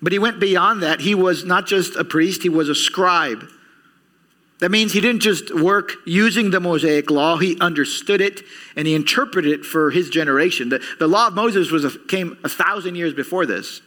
But 0.00 0.12
he 0.12 0.20
went 0.20 0.38
beyond 0.38 0.84
that. 0.84 1.00
He 1.00 1.16
was 1.16 1.44
not 1.44 1.66
just 1.66 1.96
a 1.96 2.04
priest, 2.04 2.42
he 2.42 2.48
was 2.48 2.68
a 2.68 2.74
scribe. 2.74 3.48
That 4.58 4.70
means 4.70 4.92
he 4.92 5.00
didn't 5.00 5.20
just 5.20 5.54
work 5.54 5.92
using 6.06 6.50
the 6.50 6.60
Mosaic 6.60 7.10
law, 7.10 7.36
he 7.36 7.58
understood 7.60 8.20
it 8.22 8.42
and 8.74 8.86
he 8.86 8.94
interpreted 8.94 9.52
it 9.52 9.66
for 9.66 9.90
his 9.90 10.08
generation. 10.08 10.70
The, 10.70 10.82
the 10.98 11.06
law 11.06 11.26
of 11.26 11.34
Moses 11.34 11.70
was 11.70 11.84
a, 11.84 11.98
came 11.98 12.38
a 12.42 12.48
thousand 12.48 12.94
years 12.94 13.12
before 13.12 13.44
this. 13.44 13.82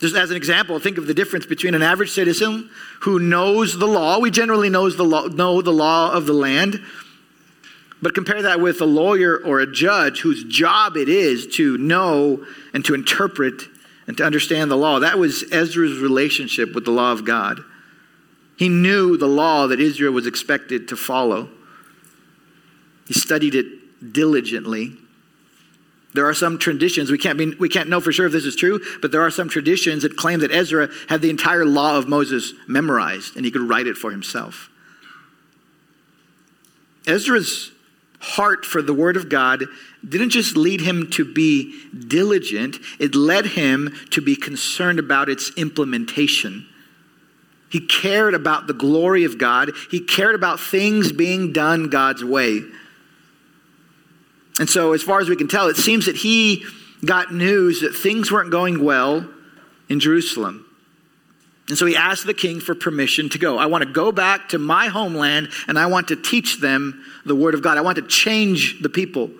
Just 0.00 0.16
as 0.16 0.30
an 0.30 0.36
example, 0.36 0.78
think 0.78 0.96
of 0.98 1.06
the 1.06 1.14
difference 1.14 1.44
between 1.46 1.74
an 1.74 1.82
average 1.82 2.10
citizen 2.10 2.70
who 3.00 3.18
knows 3.18 3.78
the 3.78 3.86
law. 3.86 4.18
We 4.18 4.30
generally 4.30 4.70
knows 4.70 4.96
the 4.96 5.04
law, 5.04 5.26
know 5.26 5.60
the 5.60 5.72
law 5.72 6.12
of 6.12 6.26
the 6.26 6.32
land. 6.32 6.80
But 8.02 8.14
compare 8.14 8.42
that 8.42 8.60
with 8.60 8.80
a 8.80 8.86
lawyer 8.86 9.36
or 9.36 9.60
a 9.60 9.70
judge 9.70 10.20
whose 10.20 10.44
job 10.44 10.96
it 10.96 11.10
is 11.10 11.46
to 11.56 11.76
know 11.76 12.46
and 12.72 12.82
to 12.86 12.94
interpret 12.94 13.62
and 14.06 14.16
to 14.16 14.24
understand 14.24 14.70
the 14.70 14.76
law. 14.76 15.00
That 15.00 15.18
was 15.18 15.44
Ezra's 15.52 15.98
relationship 15.98 16.74
with 16.74 16.86
the 16.86 16.90
law 16.90 17.12
of 17.12 17.26
God. 17.26 17.62
He 18.60 18.68
knew 18.68 19.16
the 19.16 19.26
law 19.26 19.68
that 19.68 19.80
Israel 19.80 20.12
was 20.12 20.26
expected 20.26 20.88
to 20.88 20.96
follow. 20.96 21.48
He 23.08 23.14
studied 23.14 23.54
it 23.54 24.12
diligently. 24.12 24.98
There 26.12 26.28
are 26.28 26.34
some 26.34 26.58
traditions, 26.58 27.10
we 27.10 27.16
can't, 27.16 27.38
be, 27.38 27.54
we 27.54 27.70
can't 27.70 27.88
know 27.88 28.02
for 28.02 28.12
sure 28.12 28.26
if 28.26 28.32
this 28.32 28.44
is 28.44 28.54
true, 28.54 28.82
but 29.00 29.12
there 29.12 29.22
are 29.22 29.30
some 29.30 29.48
traditions 29.48 30.02
that 30.02 30.18
claim 30.18 30.40
that 30.40 30.52
Ezra 30.52 30.90
had 31.08 31.22
the 31.22 31.30
entire 31.30 31.64
law 31.64 31.96
of 31.96 32.06
Moses 32.06 32.52
memorized 32.68 33.34
and 33.34 33.46
he 33.46 33.50
could 33.50 33.66
write 33.66 33.86
it 33.86 33.96
for 33.96 34.10
himself. 34.10 34.68
Ezra's 37.06 37.72
heart 38.18 38.66
for 38.66 38.82
the 38.82 38.92
Word 38.92 39.16
of 39.16 39.30
God 39.30 39.64
didn't 40.06 40.30
just 40.30 40.54
lead 40.54 40.82
him 40.82 41.08
to 41.12 41.24
be 41.24 41.82
diligent, 41.94 42.76
it 42.98 43.14
led 43.14 43.46
him 43.46 43.96
to 44.10 44.20
be 44.20 44.36
concerned 44.36 44.98
about 44.98 45.30
its 45.30 45.50
implementation. 45.56 46.66
He 47.70 47.80
cared 47.80 48.34
about 48.34 48.66
the 48.66 48.74
glory 48.74 49.24
of 49.24 49.38
God, 49.38 49.70
he 49.90 50.00
cared 50.00 50.34
about 50.34 50.60
things 50.60 51.12
being 51.12 51.52
done 51.52 51.88
God's 51.88 52.24
way. 52.24 52.62
And 54.58 54.68
so, 54.68 54.92
as 54.92 55.02
far 55.02 55.20
as 55.20 55.28
we 55.28 55.36
can 55.36 55.48
tell, 55.48 55.68
it 55.68 55.76
seems 55.76 56.06
that 56.06 56.16
he 56.16 56.64
got 57.04 57.32
news 57.32 57.80
that 57.80 57.94
things 57.94 58.30
weren't 58.30 58.50
going 58.50 58.84
well 58.84 59.26
in 59.88 60.00
Jerusalem. 60.00 60.66
And 61.68 61.78
so 61.78 61.86
he 61.86 61.96
asked 61.96 62.26
the 62.26 62.34
king 62.34 62.58
for 62.58 62.74
permission 62.74 63.28
to 63.28 63.38
go. 63.38 63.56
I 63.56 63.66
want 63.66 63.84
to 63.84 63.90
go 63.90 64.10
back 64.10 64.48
to 64.50 64.58
my 64.58 64.88
homeland 64.88 65.50
and 65.68 65.78
I 65.78 65.86
want 65.86 66.08
to 66.08 66.16
teach 66.16 66.60
them 66.60 67.04
the 67.24 67.36
word 67.36 67.54
of 67.54 67.62
God. 67.62 67.78
I 67.78 67.80
want 67.80 67.96
to 67.96 68.02
change 68.02 68.82
the 68.82 68.88
people. 68.88 69.30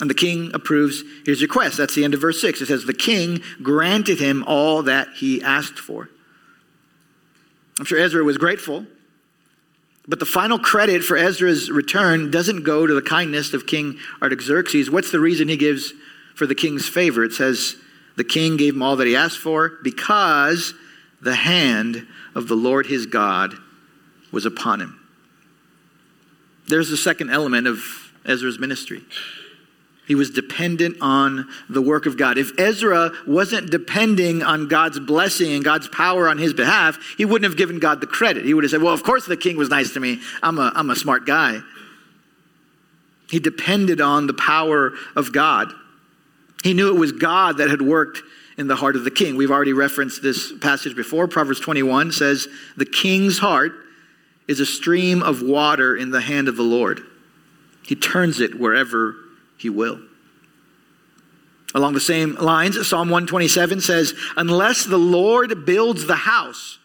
And 0.00 0.08
the 0.08 0.14
king 0.14 0.50
approves 0.54 1.02
his 1.26 1.42
request. 1.42 1.76
That's 1.76 1.94
the 1.94 2.04
end 2.04 2.14
of 2.14 2.20
verse 2.20 2.40
6. 2.40 2.62
It 2.62 2.66
says, 2.66 2.84
The 2.84 2.94
king 2.94 3.42
granted 3.62 4.18
him 4.18 4.44
all 4.46 4.82
that 4.84 5.08
he 5.16 5.42
asked 5.42 5.78
for. 5.78 6.08
I'm 7.78 7.84
sure 7.84 7.98
Ezra 7.98 8.24
was 8.24 8.38
grateful 8.38 8.86
but 10.10 10.18
the 10.18 10.26
final 10.26 10.58
credit 10.58 11.04
for 11.04 11.16
Ezra's 11.16 11.70
return 11.70 12.32
doesn't 12.32 12.64
go 12.64 12.84
to 12.84 12.94
the 12.94 13.00
kindness 13.00 13.54
of 13.54 13.68
King 13.68 13.96
Artaxerxes. 14.20 14.90
What's 14.90 15.12
the 15.12 15.20
reason 15.20 15.48
he 15.48 15.56
gives 15.56 15.92
for 16.34 16.46
the 16.46 16.54
king's 16.54 16.88
favor? 16.88 17.22
It 17.22 17.32
says, 17.32 17.76
The 18.16 18.24
king 18.24 18.56
gave 18.56 18.74
him 18.74 18.82
all 18.82 18.96
that 18.96 19.06
he 19.06 19.14
asked 19.14 19.38
for 19.38 19.78
because 19.84 20.74
the 21.20 21.36
hand 21.36 22.08
of 22.34 22.48
the 22.48 22.56
Lord 22.56 22.86
his 22.86 23.06
God 23.06 23.54
was 24.32 24.46
upon 24.46 24.80
him. 24.80 24.98
There's 26.66 26.88
the 26.88 26.96
second 26.96 27.30
element 27.30 27.68
of 27.68 28.12
Ezra's 28.24 28.58
ministry. 28.58 29.04
He 30.06 30.14
was 30.14 30.30
dependent 30.30 30.96
on 31.00 31.48
the 31.68 31.80
work 31.80 32.06
of 32.06 32.16
God. 32.16 32.36
If 32.36 32.58
Ezra 32.58 33.12
wasn't 33.26 33.70
depending 33.70 34.42
on 34.42 34.66
God's 34.66 34.98
blessing 34.98 35.52
and 35.52 35.64
God's 35.64 35.88
power 35.88 36.28
on 36.28 36.38
his 36.38 36.52
behalf, 36.52 36.98
he 37.16 37.24
wouldn't 37.24 37.48
have 37.48 37.56
given 37.56 37.78
God 37.78 38.00
the 38.00 38.08
credit. 38.08 38.44
He 38.44 38.52
would 38.52 38.64
have 38.64 38.72
said, 38.72 38.82
Well, 38.82 38.94
of 38.94 39.04
course 39.04 39.26
the 39.26 39.36
king 39.36 39.56
was 39.56 39.70
nice 39.70 39.92
to 39.92 40.00
me. 40.00 40.20
I'm 40.42 40.58
a, 40.58 40.72
I'm 40.74 40.90
a 40.90 40.96
smart 40.96 41.26
guy. 41.26 41.60
He 43.30 43.38
depended 43.38 44.00
on 44.00 44.26
the 44.26 44.34
power 44.34 44.92
of 45.14 45.32
God. 45.32 45.72
He 46.64 46.74
knew 46.74 46.94
it 46.94 46.98
was 46.98 47.12
God 47.12 47.58
that 47.58 47.70
had 47.70 47.80
worked 47.80 48.22
in 48.58 48.66
the 48.66 48.76
heart 48.76 48.96
of 48.96 49.04
the 49.04 49.10
king. 49.10 49.36
We've 49.36 49.50
already 49.50 49.72
referenced 49.72 50.22
this 50.22 50.52
passage 50.58 50.96
before. 50.96 51.28
Proverbs 51.28 51.60
21 51.60 52.12
says, 52.12 52.48
The 52.76 52.84
king's 52.84 53.38
heart 53.38 53.72
is 54.48 54.58
a 54.58 54.66
stream 54.66 55.22
of 55.22 55.40
water 55.40 55.96
in 55.96 56.10
the 56.10 56.20
hand 56.20 56.48
of 56.48 56.56
the 56.56 56.64
Lord. 56.64 57.00
He 57.84 57.94
turns 57.94 58.40
it 58.40 58.58
wherever 58.58 59.14
he 59.60 59.68
will. 59.68 60.00
Along 61.74 61.92
the 61.94 62.00
same 62.00 62.34
lines, 62.34 62.74
Psalm 62.88 63.10
127 63.10 63.80
says, 63.80 64.14
Unless 64.36 64.86
the 64.86 64.98
Lord 64.98 65.64
builds 65.64 66.06
the 66.06 66.16
house, 66.16 66.78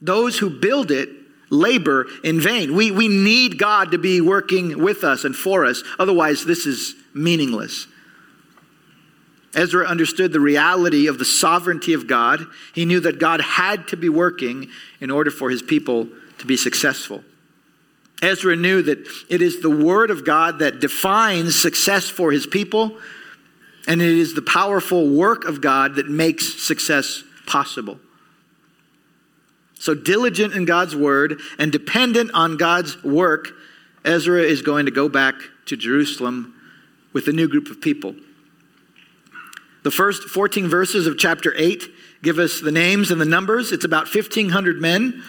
those 0.00 0.38
who 0.38 0.50
build 0.50 0.90
it 0.90 1.08
labor 1.50 2.06
in 2.24 2.40
vain. 2.40 2.74
We, 2.74 2.90
we 2.90 3.08
need 3.08 3.58
God 3.58 3.90
to 3.90 3.98
be 3.98 4.20
working 4.20 4.82
with 4.82 5.04
us 5.04 5.24
and 5.24 5.36
for 5.36 5.64
us. 5.64 5.82
Otherwise, 5.98 6.44
this 6.44 6.66
is 6.66 6.94
meaningless. 7.14 7.86
Ezra 9.54 9.84
understood 9.86 10.32
the 10.32 10.40
reality 10.40 11.08
of 11.08 11.18
the 11.18 11.26
sovereignty 11.26 11.92
of 11.92 12.06
God. 12.06 12.46
He 12.74 12.86
knew 12.86 13.00
that 13.00 13.18
God 13.18 13.42
had 13.42 13.86
to 13.88 13.96
be 13.96 14.08
working 14.08 14.70
in 15.00 15.10
order 15.10 15.30
for 15.30 15.50
his 15.50 15.62
people 15.62 16.08
to 16.38 16.46
be 16.46 16.56
successful. 16.56 17.22
Ezra 18.22 18.54
knew 18.54 18.82
that 18.82 19.06
it 19.28 19.42
is 19.42 19.60
the 19.60 19.70
word 19.70 20.10
of 20.10 20.24
God 20.24 20.60
that 20.60 20.80
defines 20.80 21.60
success 21.60 22.08
for 22.08 22.30
his 22.30 22.46
people, 22.46 22.96
and 23.88 24.00
it 24.00 24.08
is 24.08 24.34
the 24.34 24.42
powerful 24.42 25.10
work 25.10 25.44
of 25.44 25.60
God 25.60 25.96
that 25.96 26.08
makes 26.08 26.62
success 26.62 27.24
possible. 27.46 27.98
So, 29.74 29.94
diligent 29.94 30.54
in 30.54 30.64
God's 30.64 30.94
word 30.94 31.40
and 31.58 31.72
dependent 31.72 32.30
on 32.32 32.56
God's 32.56 33.02
work, 33.02 33.48
Ezra 34.04 34.40
is 34.40 34.62
going 34.62 34.86
to 34.86 34.92
go 34.92 35.08
back 35.08 35.34
to 35.66 35.76
Jerusalem 35.76 36.54
with 37.12 37.26
a 37.26 37.32
new 37.32 37.48
group 37.48 37.68
of 37.68 37.80
people. 37.80 38.14
The 39.82 39.90
first 39.90 40.22
14 40.28 40.68
verses 40.68 41.08
of 41.08 41.18
chapter 41.18 41.52
8 41.56 41.82
give 42.22 42.38
us 42.38 42.60
the 42.60 42.70
names 42.70 43.10
and 43.10 43.20
the 43.20 43.24
numbers. 43.24 43.72
It's 43.72 43.84
about 43.84 44.12
1,500 44.14 44.80
men 44.80 45.24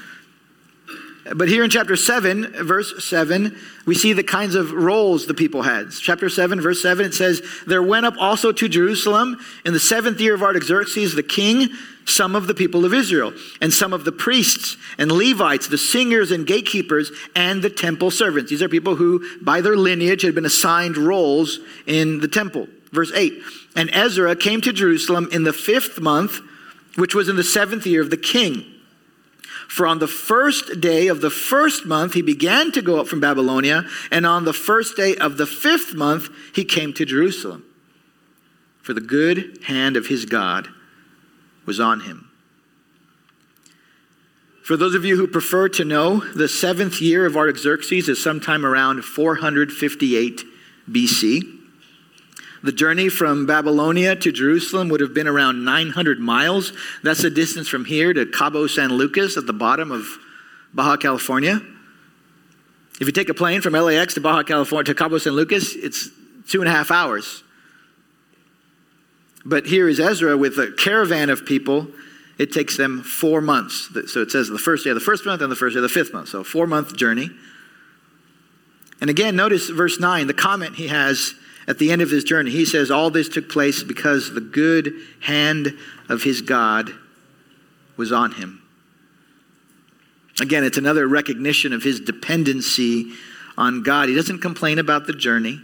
but 1.35 1.47
here 1.47 1.63
in 1.63 1.69
chapter 1.69 1.95
7, 1.95 2.65
verse 2.65 3.03
7, 3.03 3.57
we 3.85 3.95
see 3.95 4.11
the 4.11 4.23
kinds 4.23 4.55
of 4.55 4.71
roles 4.71 5.25
the 5.25 5.33
people 5.33 5.61
had. 5.61 5.91
Chapter 5.91 6.27
7, 6.27 6.59
verse 6.59 6.81
7, 6.81 7.05
it 7.05 7.13
says, 7.13 7.41
There 7.65 7.81
went 7.81 8.05
up 8.05 8.15
also 8.19 8.51
to 8.51 8.67
Jerusalem 8.67 9.39
in 9.63 9.71
the 9.73 9.79
seventh 9.79 10.19
year 10.19 10.33
of 10.35 10.43
Artaxerxes 10.43 11.15
the 11.15 11.23
king 11.23 11.69
some 12.05 12.35
of 12.35 12.47
the 12.47 12.53
people 12.53 12.85
of 12.85 12.93
Israel, 12.93 13.33
and 13.61 13.73
some 13.73 13.93
of 13.93 14.03
the 14.03 14.11
priests 14.11 14.77
and 14.97 15.11
Levites, 15.11 15.67
the 15.67 15.77
singers 15.77 16.31
and 16.31 16.45
gatekeepers, 16.45 17.11
and 17.35 17.61
the 17.61 17.69
temple 17.69 18.11
servants. 18.11 18.49
These 18.49 18.61
are 18.61 18.69
people 18.69 18.95
who, 18.95 19.23
by 19.41 19.61
their 19.61 19.77
lineage, 19.77 20.23
had 20.23 20.35
been 20.35 20.45
assigned 20.45 20.97
roles 20.97 21.59
in 21.85 22.19
the 22.19 22.27
temple. 22.27 22.67
Verse 22.91 23.11
8 23.13 23.41
And 23.75 23.89
Ezra 23.93 24.35
came 24.35 24.61
to 24.61 24.73
Jerusalem 24.73 25.29
in 25.31 25.43
the 25.43 25.53
fifth 25.53 25.99
month, 25.99 26.39
which 26.95 27.15
was 27.15 27.29
in 27.29 27.35
the 27.35 27.43
seventh 27.43 27.85
year 27.85 28.01
of 28.01 28.09
the 28.09 28.17
king. 28.17 28.65
For 29.73 29.87
on 29.87 29.97
the 29.97 30.07
first 30.07 30.81
day 30.81 31.07
of 31.07 31.21
the 31.21 31.31
first 31.31 31.83
month, 31.83 32.13
he 32.13 32.21
began 32.21 32.71
to 32.73 32.81
go 32.83 32.99
up 32.99 33.07
from 33.07 33.19
Babylonia, 33.19 33.85
and 34.11 34.23
on 34.23 34.45
the 34.45 34.53
first 34.53 34.95
day 34.95 35.15
of 35.15 35.37
the 35.37 35.47
fifth 35.47 35.95
month, 35.95 36.29
he 36.53 36.63
came 36.63 36.93
to 36.93 37.05
Jerusalem. 37.05 37.65
For 38.83 38.93
the 38.93 39.01
good 39.01 39.57
hand 39.63 39.97
of 39.97 40.05
his 40.05 40.25
God 40.25 40.67
was 41.65 41.79
on 41.79 42.01
him. 42.01 42.29
For 44.61 44.77
those 44.77 44.93
of 44.93 45.05
you 45.05 45.17
who 45.17 45.25
prefer 45.25 45.67
to 45.69 45.83
know, 45.83 46.19
the 46.19 46.47
seventh 46.47 47.01
year 47.01 47.25
of 47.25 47.35
Artaxerxes 47.35 48.07
is 48.07 48.21
sometime 48.21 48.67
around 48.67 49.03
458 49.03 50.43
BC. 50.87 51.62
The 52.63 52.71
journey 52.71 53.09
from 53.09 53.45
Babylonia 53.45 54.15
to 54.15 54.31
Jerusalem 54.31 54.87
would 54.87 55.01
have 55.01 55.13
been 55.13 55.27
around 55.27 55.65
900 55.65 56.19
miles. 56.19 56.71
That's 57.03 57.21
the 57.21 57.29
distance 57.29 57.67
from 57.67 57.83
here 57.83 58.13
to 58.13 58.25
Cabo 58.25 58.67
San 58.67 58.93
Lucas 58.93 59.35
at 59.35 59.45
the 59.45 59.53
bottom 59.53 59.91
of 59.91 60.07
Baja 60.73 60.95
California. 60.95 61.61
If 63.01 63.07
you 63.07 63.11
take 63.11 63.27
a 63.27 63.33
plane 63.33 63.59
from 63.59 63.73
LAX 63.73 64.13
to 64.13 64.21
Baja 64.21 64.43
California 64.43 64.85
to 64.85 64.95
Cabo 64.95 65.17
San 65.17 65.33
Lucas, 65.33 65.75
it's 65.75 66.09
two 66.47 66.61
and 66.61 66.69
a 66.69 66.71
half 66.71 66.89
hours. 66.89 67.43
But 69.43 69.65
here 69.65 69.89
is 69.89 69.99
Ezra 69.99 70.37
with 70.37 70.57
a 70.57 70.71
caravan 70.71 71.29
of 71.29 71.45
people. 71.45 71.87
It 72.37 72.53
takes 72.53 72.77
them 72.77 73.03
four 73.03 73.41
months. 73.41 73.89
So 74.07 74.21
it 74.21 74.31
says 74.31 74.47
the 74.47 74.57
first 74.57 74.85
day 74.85 74.91
of 74.91 74.95
the 74.95 75.01
first 75.01 75.25
month 75.25 75.41
and 75.41 75.51
the 75.51 75.55
first 75.57 75.73
day 75.73 75.79
of 75.79 75.83
the 75.83 75.89
fifth 75.89 76.13
month. 76.13 76.29
So 76.29 76.45
four 76.45 76.65
month 76.65 76.95
journey. 76.95 77.29
And 79.01 79.09
again, 79.09 79.35
notice 79.35 79.69
verse 79.69 79.99
9, 79.99 80.27
the 80.27 80.33
comment 80.33 80.75
he 80.75 80.87
has 80.87 81.35
at 81.67 81.79
the 81.79 81.91
end 81.91 82.01
of 82.01 82.09
his 82.09 82.23
journey, 82.23 82.51
he 82.51 82.65
says, 82.65 82.91
All 82.91 83.09
this 83.09 83.29
took 83.29 83.49
place 83.49 83.83
because 83.83 84.33
the 84.33 84.41
good 84.41 84.93
hand 85.21 85.77
of 86.09 86.23
his 86.23 86.41
God 86.41 86.91
was 87.95 88.11
on 88.11 88.33
him. 88.33 88.61
Again, 90.41 90.63
it's 90.63 90.77
another 90.77 91.07
recognition 91.07 91.73
of 91.73 91.83
his 91.83 91.99
dependency 91.99 93.13
on 93.57 93.83
God. 93.83 94.09
He 94.09 94.15
doesn't 94.15 94.39
complain 94.39 94.79
about 94.79 95.07
the 95.07 95.13
journey, 95.13 95.61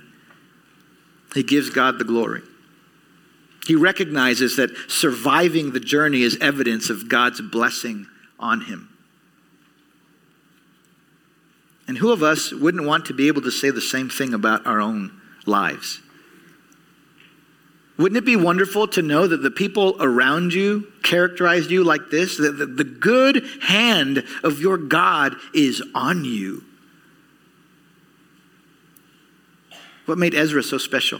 he 1.33 1.43
gives 1.43 1.69
God 1.69 1.99
the 1.99 2.05
glory. 2.05 2.41
He 3.67 3.75
recognizes 3.75 4.55
that 4.55 4.71
surviving 4.87 5.73
the 5.73 5.79
journey 5.79 6.23
is 6.23 6.37
evidence 6.41 6.89
of 6.89 7.07
God's 7.07 7.39
blessing 7.39 8.07
on 8.39 8.61
him. 8.61 8.89
And 11.87 11.97
who 11.97 12.11
of 12.11 12.23
us 12.23 12.51
wouldn't 12.51 12.85
want 12.85 13.05
to 13.05 13.13
be 13.13 13.27
able 13.27 13.41
to 13.43 13.51
say 13.51 13.69
the 13.69 13.81
same 13.81 14.09
thing 14.09 14.33
about 14.33 14.65
our 14.65 14.79
own 14.79 15.18
lives. 15.45 16.01
Wouldn't 17.99 18.17
it 18.17 18.25
be 18.25 18.37
wonderful 18.37 18.87
to 18.89 19.01
know 19.01 19.27
that 19.27 19.43
the 19.43 19.51
people 19.51 19.97
around 19.99 20.53
you 20.53 20.87
characterized 21.03 21.69
you 21.69 21.83
like 21.83 22.09
this? 22.09 22.37
That 22.37 22.53
the, 22.53 22.85
good 22.85 23.45
hand 23.61 24.23
of 24.41 24.61
your 24.61 24.77
God 24.77 25.35
is 25.53 25.83
on 25.93 26.23
you. 26.23 26.63
What 30.05 30.17
made 30.17 30.33
Ezra 30.33 30.63
so 30.63 30.77
special? 30.77 31.19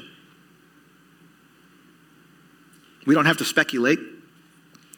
We 3.05 3.13
don't 3.13 3.25
have 3.25 3.38
to 3.38 3.45
speculate. 3.45 3.99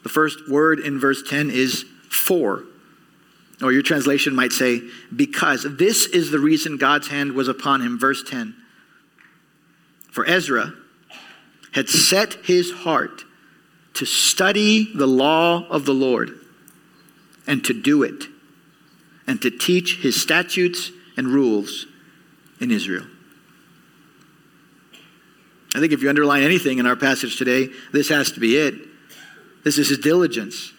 The 0.04 0.10
first 0.10 0.48
word 0.48 0.80
in 0.80 1.00
verse 1.00 1.24
10 1.28 1.50
is 1.50 1.84
for. 2.10 2.64
Or 3.60 3.72
your 3.72 3.82
translation 3.82 4.36
might 4.36 4.52
say, 4.52 4.82
because. 5.16 5.66
This 5.78 6.06
is 6.06 6.30
the 6.30 6.40
reason 6.40 6.78
God's 6.78 7.08
hand 7.08 7.32
was 7.32 7.48
upon 7.48 7.82
him. 7.82 7.98
Verse 7.98 8.22
10. 8.22 8.56
For 10.12 10.26
Ezra, 10.26 10.74
had 11.74 11.90
set 11.90 12.34
his 12.46 12.72
heart 12.72 13.24
to 13.96 14.06
study 14.06 14.94
the 14.94 15.08
law 15.08 15.68
of 15.70 15.86
the 15.86 15.94
Lord 15.94 16.32
and 17.48 17.64
to 17.66 17.74
do 17.74 18.04
it 18.04 18.26
and 19.26 19.42
to 19.42 19.50
teach 19.50 20.00
his 20.02 20.22
statutes 20.22 20.92
and 21.18 21.28
rules 21.28 21.86
in 22.60 22.72
Israel. 22.72 23.06
I 25.74 25.80
think 25.80 25.94
if 25.94 26.02
you 26.02 26.10
underline 26.10 26.44
anything 26.44 26.80
in 26.80 26.86
our 26.86 26.98
passage 26.98 27.38
today, 27.38 27.70
this 27.94 28.10
has 28.10 28.32
to 28.34 28.40
be 28.40 28.58
it. 28.58 28.76
This 29.64 29.78
is 29.78 29.90
his 29.90 30.00
diligence. 30.00 30.74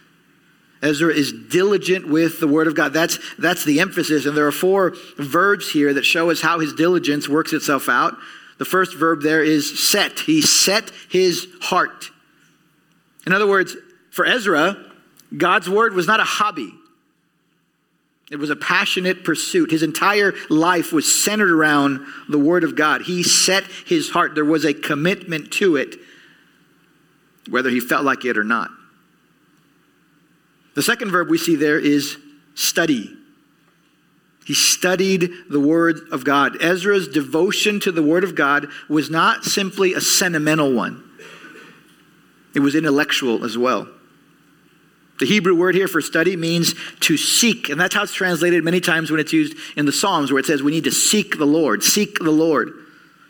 Ezra 0.82 1.14
is 1.14 1.32
diligent 1.32 2.08
with 2.08 2.40
the 2.40 2.48
word 2.48 2.66
of 2.66 2.74
God. 2.74 2.92
That's, 2.92 3.18
that's 3.38 3.64
the 3.64 3.80
emphasis. 3.80 4.26
And 4.26 4.36
there 4.36 4.46
are 4.46 4.52
four 4.52 4.94
verbs 5.16 5.70
here 5.70 5.94
that 5.94 6.04
show 6.04 6.30
us 6.30 6.40
how 6.40 6.58
his 6.58 6.74
diligence 6.74 7.28
works 7.28 7.52
itself 7.52 7.88
out. 7.88 8.16
The 8.62 8.66
first 8.66 8.94
verb 8.94 9.22
there 9.22 9.42
is 9.42 9.80
set. 9.90 10.20
He 10.20 10.40
set 10.40 10.92
his 11.10 11.48
heart. 11.62 12.12
In 13.26 13.32
other 13.32 13.48
words, 13.48 13.76
for 14.12 14.24
Ezra, 14.24 14.76
God's 15.36 15.68
word 15.68 15.94
was 15.94 16.06
not 16.06 16.20
a 16.20 16.22
hobby. 16.22 16.72
It 18.30 18.36
was 18.36 18.50
a 18.50 18.54
passionate 18.54 19.24
pursuit. 19.24 19.72
His 19.72 19.82
entire 19.82 20.34
life 20.48 20.92
was 20.92 21.12
centered 21.12 21.50
around 21.50 22.06
the 22.28 22.38
Word 22.38 22.62
of 22.62 22.76
God. 22.76 23.02
He 23.02 23.24
set 23.24 23.64
his 23.64 24.10
heart. 24.10 24.36
There 24.36 24.44
was 24.44 24.64
a 24.64 24.72
commitment 24.72 25.50
to 25.54 25.74
it, 25.74 25.96
whether 27.50 27.68
he 27.68 27.80
felt 27.80 28.04
like 28.04 28.24
it 28.24 28.38
or 28.38 28.44
not. 28.44 28.70
The 30.76 30.84
second 30.84 31.10
verb 31.10 31.28
we 31.28 31.36
see 31.36 31.56
there 31.56 31.80
is 31.80 32.16
study. 32.54 33.12
He 34.44 34.54
studied 34.54 35.30
the 35.48 35.60
Word 35.60 36.00
of 36.10 36.24
God. 36.24 36.60
Ezra's 36.62 37.08
devotion 37.08 37.78
to 37.80 37.92
the 37.92 38.02
Word 38.02 38.24
of 38.24 38.34
God 38.34 38.66
was 38.88 39.08
not 39.08 39.44
simply 39.44 39.94
a 39.94 40.00
sentimental 40.00 40.72
one, 40.72 41.02
it 42.54 42.60
was 42.60 42.74
intellectual 42.74 43.44
as 43.44 43.56
well. 43.56 43.88
The 45.20 45.28
Hebrew 45.28 45.54
word 45.54 45.76
here 45.76 45.86
for 45.86 46.00
study 46.00 46.34
means 46.34 46.74
to 47.00 47.16
seek, 47.16 47.68
and 47.68 47.80
that's 47.80 47.94
how 47.94 48.02
it's 48.02 48.12
translated 48.12 48.64
many 48.64 48.80
times 48.80 49.08
when 49.08 49.20
it's 49.20 49.32
used 49.32 49.56
in 49.76 49.86
the 49.86 49.92
Psalms, 49.92 50.32
where 50.32 50.40
it 50.40 50.46
says 50.46 50.64
we 50.64 50.72
need 50.72 50.82
to 50.82 50.90
seek 50.90 51.38
the 51.38 51.46
Lord, 51.46 51.84
seek 51.84 52.18
the 52.18 52.32
Lord, 52.32 52.72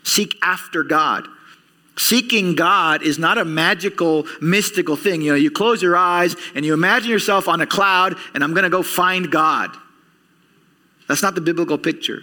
seek 0.03 0.39
after 0.43 0.85
God. 0.85 1.29
Seeking 1.99 2.55
God 2.55 3.03
is 3.03 3.19
not 3.19 3.37
a 3.37 3.45
magical, 3.45 4.27
mystical 4.41 4.97
thing. 4.97 5.21
You 5.21 5.33
know, 5.33 5.37
you 5.37 5.51
close 5.51 5.83
your 5.83 5.95
eyes 5.95 6.35
and 6.55 6.65
you 6.65 6.73
imagine 6.73 7.11
yourself 7.11 7.47
on 7.47 7.61
a 7.61 7.67
cloud, 7.67 8.17
and 8.33 8.43
I'm 8.43 8.55
going 8.55 8.65
to 8.65 8.71
go 8.71 8.83
find 8.83 9.31
God. 9.31 9.77
That's 11.09 11.23
not 11.23 11.35
the 11.35 11.41
biblical 11.41 11.79
picture. 11.79 12.23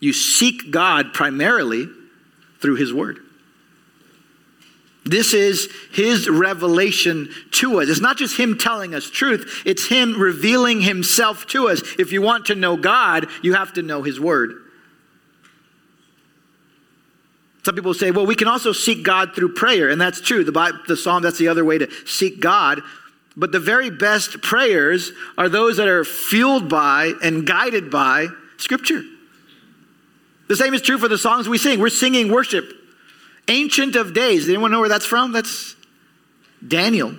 You 0.00 0.12
seek 0.12 0.70
God 0.70 1.12
primarily 1.12 1.88
through 2.60 2.76
His 2.76 2.92
Word. 2.92 3.18
This 5.04 5.34
is 5.34 5.68
his 5.92 6.28
revelation 6.28 7.28
to 7.52 7.80
us. 7.80 7.88
It's 7.88 8.00
not 8.00 8.16
just 8.16 8.36
him 8.36 8.56
telling 8.56 8.94
us 8.94 9.10
truth, 9.10 9.62
it's 9.66 9.86
him 9.86 10.18
revealing 10.20 10.80
himself 10.80 11.46
to 11.48 11.68
us. 11.68 11.82
If 11.98 12.12
you 12.12 12.22
want 12.22 12.46
to 12.46 12.54
know 12.54 12.76
God, 12.76 13.26
you 13.42 13.54
have 13.54 13.72
to 13.74 13.82
know 13.82 14.02
his 14.02 14.20
word. 14.20 14.54
Some 17.64 17.74
people 17.74 17.94
say, 17.94 18.10
well, 18.10 18.26
we 18.26 18.34
can 18.34 18.48
also 18.48 18.72
seek 18.72 19.04
God 19.04 19.34
through 19.34 19.54
prayer, 19.54 19.88
and 19.88 20.00
that's 20.00 20.20
true. 20.20 20.42
The, 20.42 20.52
Bible, 20.52 20.78
the 20.88 20.96
psalm, 20.96 21.22
that's 21.22 21.38
the 21.38 21.48
other 21.48 21.64
way 21.64 21.78
to 21.78 21.88
seek 22.06 22.40
God. 22.40 22.80
But 23.36 23.52
the 23.52 23.60
very 23.60 23.90
best 23.90 24.42
prayers 24.42 25.12
are 25.38 25.48
those 25.48 25.78
that 25.78 25.88
are 25.88 26.04
fueled 26.04 26.68
by 26.68 27.12
and 27.22 27.46
guided 27.46 27.90
by 27.90 28.28
Scripture. 28.58 29.02
The 30.48 30.56
same 30.56 30.74
is 30.74 30.82
true 30.82 30.98
for 30.98 31.08
the 31.08 31.18
songs 31.18 31.48
we 31.48 31.58
sing. 31.58 31.80
We're 31.80 31.88
singing 31.88 32.30
worship. 32.30 32.70
Ancient 33.48 33.96
of 33.96 34.12
Days. 34.12 34.48
Anyone 34.48 34.70
know 34.70 34.80
where 34.80 34.88
that's 34.88 35.06
from? 35.06 35.32
That's 35.32 35.74
Daniel. 36.66 37.16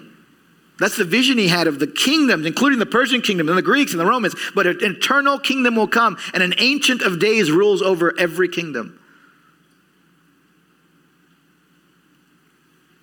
That's 0.79 0.97
the 0.97 1.05
vision 1.05 1.37
he 1.37 1.47
had 1.47 1.67
of 1.67 1.79
the 1.79 1.87
kingdoms, 1.87 2.45
including 2.45 2.79
the 2.79 2.85
Persian 2.85 3.21
kingdom 3.21 3.47
and 3.49 3.57
the 3.57 3.61
Greeks 3.63 3.91
and 3.91 3.99
the 3.99 4.05
Romans. 4.05 4.35
But 4.53 4.67
an 4.67 4.77
eternal 4.81 5.39
kingdom 5.39 5.75
will 5.75 5.87
come, 5.87 6.17
and 6.33 6.43
an 6.43 6.53
ancient 6.57 7.01
of 7.01 7.19
days 7.19 7.51
rules 7.51 7.81
over 7.81 8.13
every 8.19 8.49
kingdom. 8.49 8.99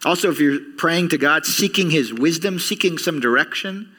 Also, 0.04 0.30
if 0.30 0.40
you're 0.40 0.60
praying 0.78 1.10
to 1.10 1.18
God, 1.18 1.44
seeking 1.44 1.90
His 1.90 2.12
wisdom, 2.12 2.58
seeking 2.58 2.96
some 2.96 3.20
direction, 3.20 3.90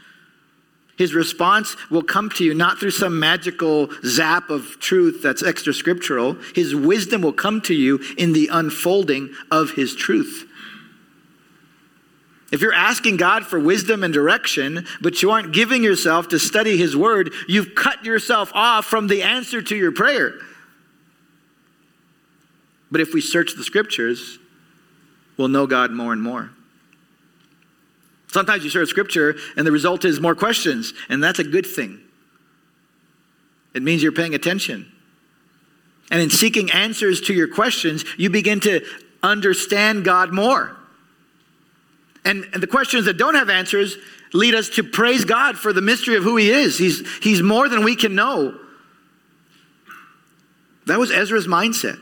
His 0.97 1.13
response 1.13 1.75
will 1.91 2.01
come 2.01 2.29
to 2.31 2.43
you 2.43 2.53
not 2.55 2.79
through 2.79 2.91
some 2.91 3.19
magical 3.19 3.89
zap 4.03 4.49
of 4.49 4.79
truth 4.79 5.21
that's 5.21 5.43
extra 5.43 5.73
scriptural. 5.73 6.37
His 6.55 6.73
wisdom 6.73 7.21
will 7.21 7.33
come 7.33 7.61
to 7.61 7.75
you 7.75 7.99
in 8.17 8.33
the 8.33 8.49
unfolding 8.51 9.33
of 9.51 9.71
His 9.71 9.95
truth. 9.95 10.47
If 12.51 12.61
you're 12.61 12.73
asking 12.73 13.17
God 13.17 13.45
for 13.45 13.59
wisdom 13.59 14.03
and 14.03 14.13
direction, 14.13 14.85
but 15.01 15.21
you 15.21 15.31
aren't 15.31 15.53
giving 15.53 15.83
yourself 15.83 16.29
to 16.29 16.39
study 16.39 16.77
His 16.77 16.97
Word, 16.97 17.31
you've 17.47 17.75
cut 17.75 18.03
yourself 18.03 18.51
off 18.53 18.85
from 18.85 19.07
the 19.07 19.21
answer 19.21 19.61
to 19.61 19.75
your 19.75 19.91
prayer. 19.91 20.33
But 22.89 22.99
if 22.99 23.13
we 23.13 23.21
search 23.21 23.53
the 23.55 23.63
Scriptures, 23.63 24.37
will 25.37 25.47
know 25.47 25.67
God 25.67 25.91
more 25.91 26.13
and 26.13 26.21
more. 26.21 26.51
Sometimes 28.27 28.63
you 28.63 28.69
search 28.69 28.89
scripture 28.89 29.35
and 29.57 29.67
the 29.67 29.71
result 29.71 30.05
is 30.05 30.19
more 30.19 30.35
questions, 30.35 30.93
and 31.09 31.23
that's 31.23 31.39
a 31.39 31.43
good 31.43 31.65
thing. 31.65 31.99
It 33.73 33.83
means 33.83 34.01
you're 34.01 34.11
paying 34.11 34.35
attention. 34.35 34.91
And 36.09 36.21
in 36.21 36.29
seeking 36.29 36.71
answers 36.71 37.21
to 37.21 37.33
your 37.33 37.47
questions, 37.47 38.03
you 38.17 38.29
begin 38.29 38.59
to 38.61 38.85
understand 39.23 40.03
God 40.03 40.33
more. 40.33 40.75
And, 42.23 42.45
and, 42.53 42.61
the 42.61 42.67
questions 42.67 43.05
that 43.05 43.17
don't 43.17 43.35
have 43.35 43.49
answers 43.49 43.97
lead 44.33 44.53
us 44.53 44.69
to 44.69 44.83
praise 44.83 45.25
God 45.25 45.57
for 45.57 45.73
the 45.73 45.81
mystery 45.81 46.15
of 46.15 46.23
who 46.23 46.37
He 46.37 46.51
is. 46.51 46.77
He's, 46.77 47.07
he's 47.19 47.41
more 47.41 47.67
than 47.67 47.83
we 47.83 47.95
can 47.95 48.13
know. 48.13 48.59
That 50.85 50.99
was 50.99 51.11
Ezra's 51.11 51.47
mindset. 51.47 51.99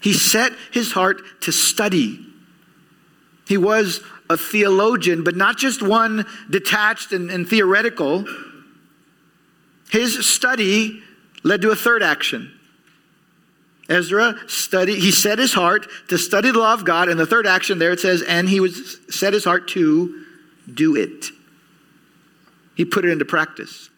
He 0.00 0.14
set 0.14 0.52
his 0.70 0.92
heart 0.92 1.20
to 1.42 1.52
study 1.52 2.26
he 3.50 3.58
was 3.58 4.00
a 4.28 4.36
theologian, 4.36 5.24
but 5.24 5.34
not 5.34 5.58
just 5.58 5.82
one 5.82 6.24
detached 6.48 7.10
and, 7.10 7.32
and 7.32 7.48
theoretical. 7.48 8.24
His 9.90 10.24
study 10.24 11.02
led 11.42 11.60
to 11.62 11.72
a 11.72 11.74
third 11.74 12.00
action. 12.00 12.56
Ezra 13.88 14.36
studied, 14.46 15.00
he 15.00 15.10
set 15.10 15.40
his 15.40 15.52
heart 15.52 15.88
to 16.10 16.16
study 16.16 16.52
the 16.52 16.60
law 16.60 16.74
of 16.74 16.84
God, 16.84 17.08
and 17.08 17.18
the 17.18 17.26
third 17.26 17.44
action 17.44 17.80
there 17.80 17.90
it 17.90 17.98
says, 17.98 18.22
and 18.22 18.48
he 18.48 18.60
was 18.60 18.98
set 19.10 19.32
his 19.32 19.42
heart 19.42 19.66
to 19.70 20.24
do 20.72 20.94
it. 20.94 21.26
He 22.76 22.84
put 22.84 23.04
it 23.04 23.10
into 23.10 23.24
practice. 23.24 23.90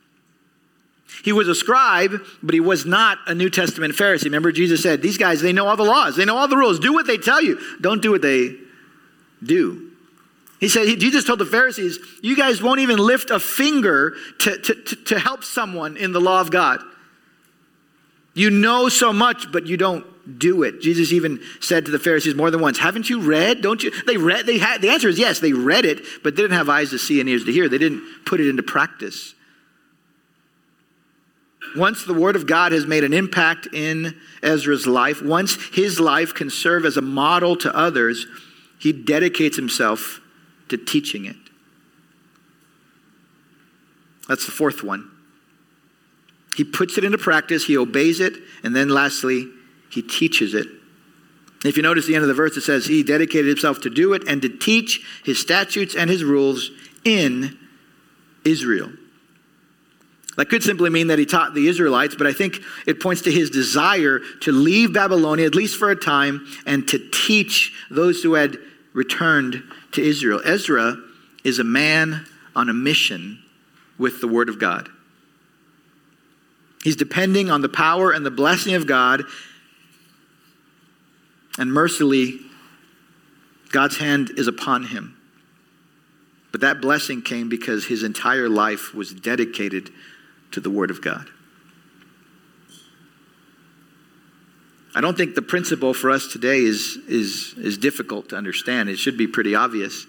He 1.23 1.33
was 1.33 1.47
a 1.47 1.55
scribe, 1.55 2.23
but 2.43 2.55
he 2.55 2.61
was 2.61 2.87
not 2.87 3.19
a 3.27 3.35
New 3.35 3.51
Testament 3.51 3.93
Pharisee. 3.93 4.25
Remember, 4.25 4.51
Jesus 4.51 4.83
said, 4.83 5.03
These 5.03 5.19
guys, 5.19 5.43
they 5.43 5.53
know 5.53 5.69
all 5.69 5.77
the 5.77 5.85
laws, 5.85 6.17
they 6.17 6.25
know 6.25 6.39
all 6.39 6.49
the 6.49 6.57
rules. 6.57 6.79
Do 6.79 6.95
what 6.95 7.07
they 7.07 7.19
tell 7.19 7.43
you, 7.43 7.61
don't 7.83 8.01
do 8.01 8.13
what 8.13 8.23
they 8.23 8.62
do. 9.43 9.91
He 10.61 10.69
said, 10.69 10.87
he, 10.87 10.97
Jesus 10.97 11.25
told 11.25 11.41
the 11.41 11.47
Pharisees, 11.47 11.99
You 12.23 12.37
guys 12.37 12.63
won't 12.63 12.81
even 12.81 12.99
lift 12.99 13.31
a 13.31 13.41
finger 13.41 14.15
to, 14.39 14.59
to, 14.59 14.75
to, 14.75 14.97
to 14.97 15.19
help 15.19 15.43
someone 15.43 15.97
in 15.97 16.13
the 16.13 16.21
law 16.21 16.41
of 16.41 16.51
God. 16.51 16.81
You 18.35 18.51
know 18.51 18.89
so 18.89 19.13
much, 19.13 19.51
but 19.51 19.67
you 19.67 19.77
don't 19.77 20.07
do 20.39 20.63
it. 20.63 20.81
Jesus 20.81 21.13
even 21.13 21.41
said 21.61 21.85
to 21.87 21.91
the 21.91 21.99
Pharisees 21.99 22.35
more 22.35 22.51
than 22.51 22.61
once, 22.61 22.79
"Haven't 22.79 23.11
you 23.11 23.21
read? 23.21 23.61
Don't 23.61 23.83
you?" 23.83 23.91
They 24.05 24.17
read. 24.17 24.47
They 24.47 24.59
had. 24.59 24.81
The 24.81 24.91
answer 24.91 25.09
is 25.09 25.19
yes. 25.19 25.41
They 25.41 25.53
read 25.53 25.85
it, 25.85 26.01
but 26.23 26.37
they 26.37 26.43
didn't 26.43 26.57
have 26.57 26.69
eyes 26.69 26.91
to 26.91 26.99
see 26.99 27.21
and 27.21 27.29
ears 27.29 27.45
to 27.45 27.53
hear. 27.53 27.69
They 27.69 27.79
didn't 27.79 28.25
put 28.25 28.41
it 28.41 28.49
into 28.49 28.63
practice. 28.63 29.35
Once 31.75 32.05
the 32.05 32.15
Word 32.15 32.37
of 32.37 32.47
God 32.47 32.73
has 32.73 32.87
made 32.87 33.03
an 33.03 33.13
impact 33.13 33.67
in 33.73 34.15
Ezra's 34.43 34.87
life, 34.87 35.23
once 35.23 35.57
his 35.73 35.99
life 35.99 36.35
can 36.35 36.51
serve 36.51 36.85
as 36.85 36.97
a 36.97 37.03
model 37.03 37.57
to 37.57 37.75
others, 37.75 38.27
he 38.83 38.93
dedicates 38.93 39.55
himself 39.55 40.21
to 40.69 40.77
teaching 40.77 41.25
it. 41.25 41.37
That's 44.29 44.45
the 44.45 44.51
fourth 44.51 44.83
one. 44.83 45.09
He 46.57 46.65
puts 46.65 46.99
it 46.99 47.05
into 47.05 47.17
practice, 47.17 47.65
he 47.65 47.77
obeys 47.77 48.19
it, 48.19 48.35
and 48.65 48.75
then 48.75 48.89
lastly, 48.89 49.49
he 49.89 50.03
teaches 50.03 50.53
it. 50.53 50.67
If 51.65 51.77
you 51.77 51.85
notice 51.85 52.07
the 52.07 52.17
end 52.17 52.23
of 52.23 52.29
the 52.29 52.35
verse, 52.35 52.57
it 52.57 52.63
says, 52.63 52.87
He 52.87 53.05
dedicated 53.05 53.47
himself 53.47 53.81
to 53.83 53.91
do 53.91 54.15
it 54.15 54.27
and 54.27 54.43
to 54.43 54.49
teach 54.49 55.07
his 55.25 55.39
statutes 55.39 55.95
and 55.95 56.11
his 56.11 56.25
rules 56.25 56.73
in 57.05 57.57
Israel. 58.45 58.91
That 60.37 60.47
could 60.47 60.65
simply 60.65 60.91
mean 60.91 61.07
that 61.07 61.21
he 61.21 61.27
taught 61.27 61.55
the 61.55 61.69
Israelites, 61.69 62.17
but 62.17 62.27
I 62.27 62.33
think 62.33 62.59
it 62.85 63.01
points 63.01 63.23
to 63.23 63.31
his 63.31 63.49
desire 63.49 64.19
to 64.41 64.51
leave 64.51 64.93
Babylonia, 64.93 65.47
at 65.47 65.55
least 65.55 65.77
for 65.79 65.91
a 65.91 65.97
time, 65.97 66.49
and 66.67 66.89
to 66.89 66.99
teach 67.13 67.73
those 67.89 68.25
who 68.25 68.35
had 68.35 68.59
returned 68.93 69.63
to 69.93 70.03
Israel. 70.03 70.41
Ezra 70.45 70.97
is 71.45 71.59
a 71.59 71.65
man 71.65 72.27
on 72.55 72.69
a 72.69 72.75
mission 72.75 73.43
with 73.99 74.21
the 74.21 74.29
Word 74.29 74.49
of 74.49 74.59
God. 74.59 74.89
He's 76.83 76.97
depending 76.97 77.51
on 77.51 77.61
the 77.61 77.69
power 77.69 78.11
and 78.11 78.27
the 78.27 78.31
blessing 78.31 78.75
of 78.75 78.87
God, 78.87 79.23
and 81.59 81.73
mercifully, 81.73 82.41
God's 83.71 83.99
hand 83.99 84.33
is 84.37 84.49
upon 84.49 84.85
him. 84.85 85.17
But 86.51 86.61
that 86.63 86.81
blessing 86.81 87.23
came 87.23 87.49
because 87.49 87.87
his 87.87 88.03
entire 88.03 88.49
life 88.49 88.95
was 88.95 89.13
dedicated 89.13 89.91
to 90.51 90.61
the 90.61 90.71
Word 90.71 90.91
of 90.91 91.01
God. 91.01 91.29
I 94.95 95.01
don't 95.01 95.17
think 95.17 95.35
the 95.35 95.43
principle 95.43 95.95
for 95.95 96.11
us 96.11 96.27
today 96.27 96.59
is, 96.59 96.99
is, 97.09 97.55
is 97.57 97.79
difficult 97.79 98.29
to 98.31 98.37
understand. 98.37 98.89
It 98.89 98.99
should 98.99 99.17
be 99.17 99.27
pretty 99.27 99.55
obvious. 99.55 100.07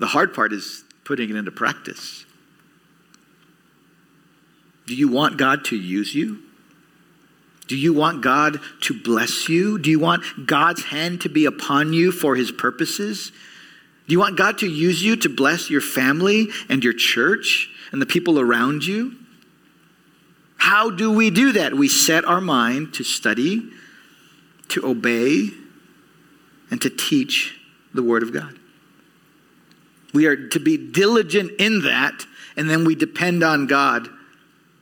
The 0.00 0.06
hard 0.06 0.32
part 0.32 0.52
is 0.52 0.84
putting 1.04 1.30
it 1.30 1.36
into 1.36 1.50
practice. 1.50 2.24
Do 4.86 4.94
you 4.94 5.08
want 5.08 5.36
God 5.36 5.66
to 5.66 5.76
use 5.76 6.14
you? 6.14 6.42
Do 7.66 7.76
you 7.76 7.92
want 7.92 8.22
God 8.22 8.60
to 8.82 8.98
bless 8.98 9.48
you? 9.48 9.78
Do 9.78 9.90
you 9.90 9.98
want 9.98 10.22
God's 10.46 10.84
hand 10.84 11.20
to 11.20 11.28
be 11.28 11.44
upon 11.44 11.92
you 11.92 12.10
for 12.10 12.34
his 12.34 12.50
purposes? 12.50 13.30
Do 14.06 14.12
you 14.12 14.18
want 14.18 14.38
God 14.38 14.58
to 14.58 14.66
use 14.66 15.02
you 15.02 15.16
to 15.16 15.28
bless 15.28 15.68
your 15.68 15.82
family 15.82 16.48
and 16.70 16.82
your 16.82 16.94
church 16.94 17.68
and 17.92 18.00
the 18.00 18.06
people 18.06 18.40
around 18.40 18.86
you? 18.86 19.16
How 20.56 20.88
do 20.88 21.12
we 21.12 21.28
do 21.28 21.52
that? 21.52 21.74
We 21.74 21.88
set 21.88 22.24
our 22.24 22.40
mind 22.40 22.94
to 22.94 23.04
study, 23.04 23.70
to 24.68 24.86
obey, 24.86 25.48
and 26.70 26.80
to 26.82 26.90
teach 26.90 27.58
the 27.94 28.02
Word 28.02 28.22
of 28.22 28.32
God. 28.32 28.58
We 30.12 30.26
are 30.26 30.48
to 30.48 30.60
be 30.60 30.76
diligent 30.76 31.52
in 31.58 31.82
that, 31.82 32.26
and 32.56 32.68
then 32.68 32.84
we 32.84 32.94
depend 32.94 33.42
on 33.42 33.66
God 33.66 34.08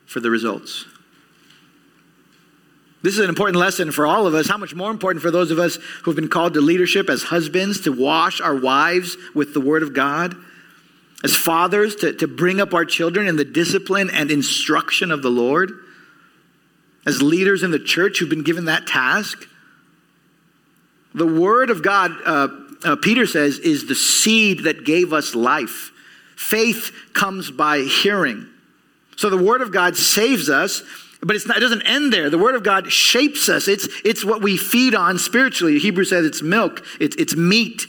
for 0.05 0.19
the 0.19 0.29
results. 0.29 0.85
This 3.03 3.13
is 3.13 3.19
an 3.19 3.29
important 3.29 3.57
lesson 3.57 3.91
for 3.91 4.05
all 4.05 4.25
of 4.27 4.33
us. 4.33 4.47
How 4.49 4.57
much 4.57 4.73
more 4.73 4.91
important 4.91 5.21
for 5.21 5.31
those 5.31 5.51
of 5.51 5.59
us 5.59 5.77
who 6.03 6.11
have 6.11 6.15
been 6.15 6.29
called 6.29 6.55
to 6.55 6.61
leadership 6.61 7.09
as 7.09 7.23
husbands 7.23 7.81
to 7.81 7.91
wash 7.91 8.41
our 8.41 8.55
wives 8.55 9.15
with 9.35 9.53
the 9.53 9.61
Word 9.61 9.83
of 9.83 9.93
God 9.93 10.35
as 11.23 11.35
fathers 11.35 11.95
to, 11.97 12.13
to 12.13 12.27
bring 12.27 12.61
up 12.61 12.73
our 12.73 12.85
children 12.85 13.27
in 13.27 13.35
the 13.35 13.45
discipline 13.45 14.09
and 14.11 14.29
instruction 14.29 15.11
of 15.11 15.21
the 15.21 15.29
Lord, 15.29 15.71
as 17.05 17.21
leaders 17.21 17.63
in 17.63 17.71
the 17.71 17.79
church 17.79 18.19
who've 18.19 18.29
been 18.29 18.43
given 18.43 18.65
that 18.65 18.85
task. 18.87 19.47
The 21.13 21.25
Word 21.25 21.69
of 21.69 21.81
God, 21.81 22.11
uh, 22.25 22.47
uh, 22.83 22.95
Peter 22.97 23.25
says, 23.25 23.59
is 23.59 23.87
the 23.87 23.95
seed 23.95 24.63
that 24.63 24.85
gave 24.85 25.13
us 25.13 25.35
life. 25.35 25.91
Faith 26.35 26.91
comes 27.13 27.49
by 27.49 27.79
hearing. 27.79 28.47
So 29.15 29.29
the 29.29 29.43
Word 29.43 29.61
of 29.61 29.71
God 29.71 29.97
saves 29.97 30.49
us, 30.49 30.83
but 31.21 31.35
not, 31.47 31.57
it 31.57 31.61
doesn't 31.61 31.81
end 31.81 32.13
there. 32.13 32.29
The 32.29 32.37
Word 32.37 32.53
of 32.53 32.63
God 32.63 32.91
shapes 32.91 33.49
us. 33.49 33.67
It's, 33.67 33.87
it's 34.05 34.23
what 34.23 34.41
we 34.41 34.57
feed 34.57 34.93
on 34.93 35.17
spiritually. 35.17 35.79
Hebrew 35.79 36.03
says 36.03 36.25
it's 36.25 36.43
milk, 36.43 36.85
it's, 36.99 37.15
it's 37.15 37.35
meat. 37.35 37.87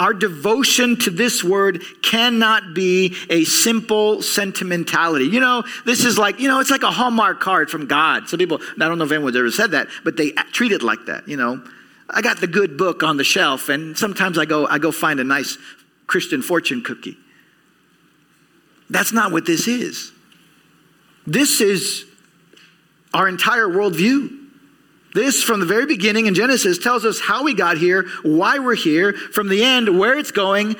Our 0.00 0.14
devotion 0.14 0.96
to 1.00 1.10
this 1.10 1.44
word 1.44 1.82
cannot 2.02 2.72
be 2.74 3.14
a 3.28 3.44
simple 3.44 4.22
sentimentality. 4.22 5.26
You 5.26 5.40
know, 5.40 5.62
this 5.84 6.06
is 6.06 6.16
like, 6.16 6.40
you 6.40 6.48
know, 6.48 6.58
it's 6.58 6.70
like 6.70 6.82
a 6.82 6.90
Hallmark 6.90 7.38
card 7.38 7.70
from 7.70 7.86
God. 7.86 8.26
Some 8.26 8.38
people, 8.38 8.62
I 8.80 8.88
don't 8.88 8.96
know 8.96 9.04
if 9.04 9.12
anyone's 9.12 9.36
ever 9.36 9.50
said 9.50 9.72
that, 9.72 9.88
but 10.02 10.16
they 10.16 10.30
treat 10.52 10.72
it 10.72 10.82
like 10.82 11.04
that, 11.04 11.28
you 11.28 11.36
know. 11.36 11.62
I 12.08 12.22
got 12.22 12.40
the 12.40 12.46
good 12.46 12.78
book 12.78 13.02
on 13.02 13.18
the 13.18 13.24
shelf, 13.24 13.68
and 13.68 13.96
sometimes 13.96 14.38
I 14.38 14.46
go, 14.46 14.66
I 14.66 14.78
go 14.78 14.90
find 14.90 15.20
a 15.20 15.24
nice 15.24 15.58
Christian 16.06 16.40
fortune 16.40 16.82
cookie. 16.82 17.18
That's 18.88 19.12
not 19.12 19.32
what 19.32 19.44
this 19.44 19.68
is. 19.68 20.12
This 21.26 21.60
is 21.60 22.06
our 23.12 23.28
entire 23.28 23.66
worldview. 23.66 24.39
This, 25.12 25.42
from 25.42 25.60
the 25.60 25.66
very 25.66 25.86
beginning 25.86 26.26
in 26.26 26.34
Genesis, 26.34 26.78
tells 26.78 27.04
us 27.04 27.20
how 27.20 27.42
we 27.42 27.54
got 27.54 27.76
here, 27.78 28.08
why 28.22 28.58
we're 28.58 28.76
here, 28.76 29.12
from 29.12 29.48
the 29.48 29.62
end, 29.64 29.98
where 29.98 30.16
it's 30.16 30.30
going, 30.30 30.76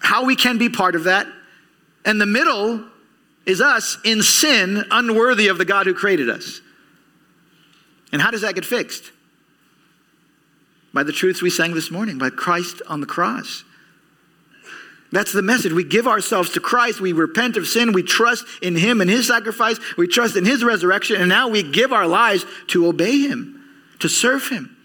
how 0.00 0.24
we 0.24 0.34
can 0.34 0.58
be 0.58 0.68
part 0.68 0.94
of 0.94 1.04
that. 1.04 1.26
And 2.04 2.20
the 2.20 2.26
middle 2.26 2.84
is 3.46 3.60
us 3.60 3.98
in 4.04 4.22
sin, 4.22 4.84
unworthy 4.90 5.48
of 5.48 5.58
the 5.58 5.64
God 5.64 5.86
who 5.86 5.94
created 5.94 6.28
us. 6.28 6.60
And 8.12 8.20
how 8.20 8.30
does 8.30 8.40
that 8.40 8.54
get 8.54 8.64
fixed? 8.64 9.12
By 10.92 11.04
the 11.04 11.12
truths 11.12 11.42
we 11.42 11.50
sang 11.50 11.74
this 11.74 11.90
morning, 11.90 12.18
by 12.18 12.30
Christ 12.30 12.82
on 12.88 13.00
the 13.00 13.06
cross. 13.06 13.64
That's 15.12 15.32
the 15.32 15.42
message. 15.42 15.72
We 15.72 15.84
give 15.84 16.06
ourselves 16.06 16.50
to 16.50 16.60
Christ. 16.60 17.00
We 17.00 17.12
repent 17.12 17.56
of 17.56 17.66
sin. 17.66 17.92
We 17.92 18.02
trust 18.02 18.44
in 18.60 18.74
Him 18.74 19.00
and 19.00 19.08
His 19.08 19.28
sacrifice. 19.28 19.78
We 19.96 20.08
trust 20.08 20.36
in 20.36 20.44
His 20.44 20.64
resurrection. 20.64 21.20
And 21.20 21.28
now 21.28 21.48
we 21.48 21.62
give 21.62 21.92
our 21.92 22.06
lives 22.06 22.44
to 22.68 22.86
obey 22.86 23.20
Him, 23.20 23.62
to 24.00 24.08
serve 24.08 24.48
Him. 24.48 24.76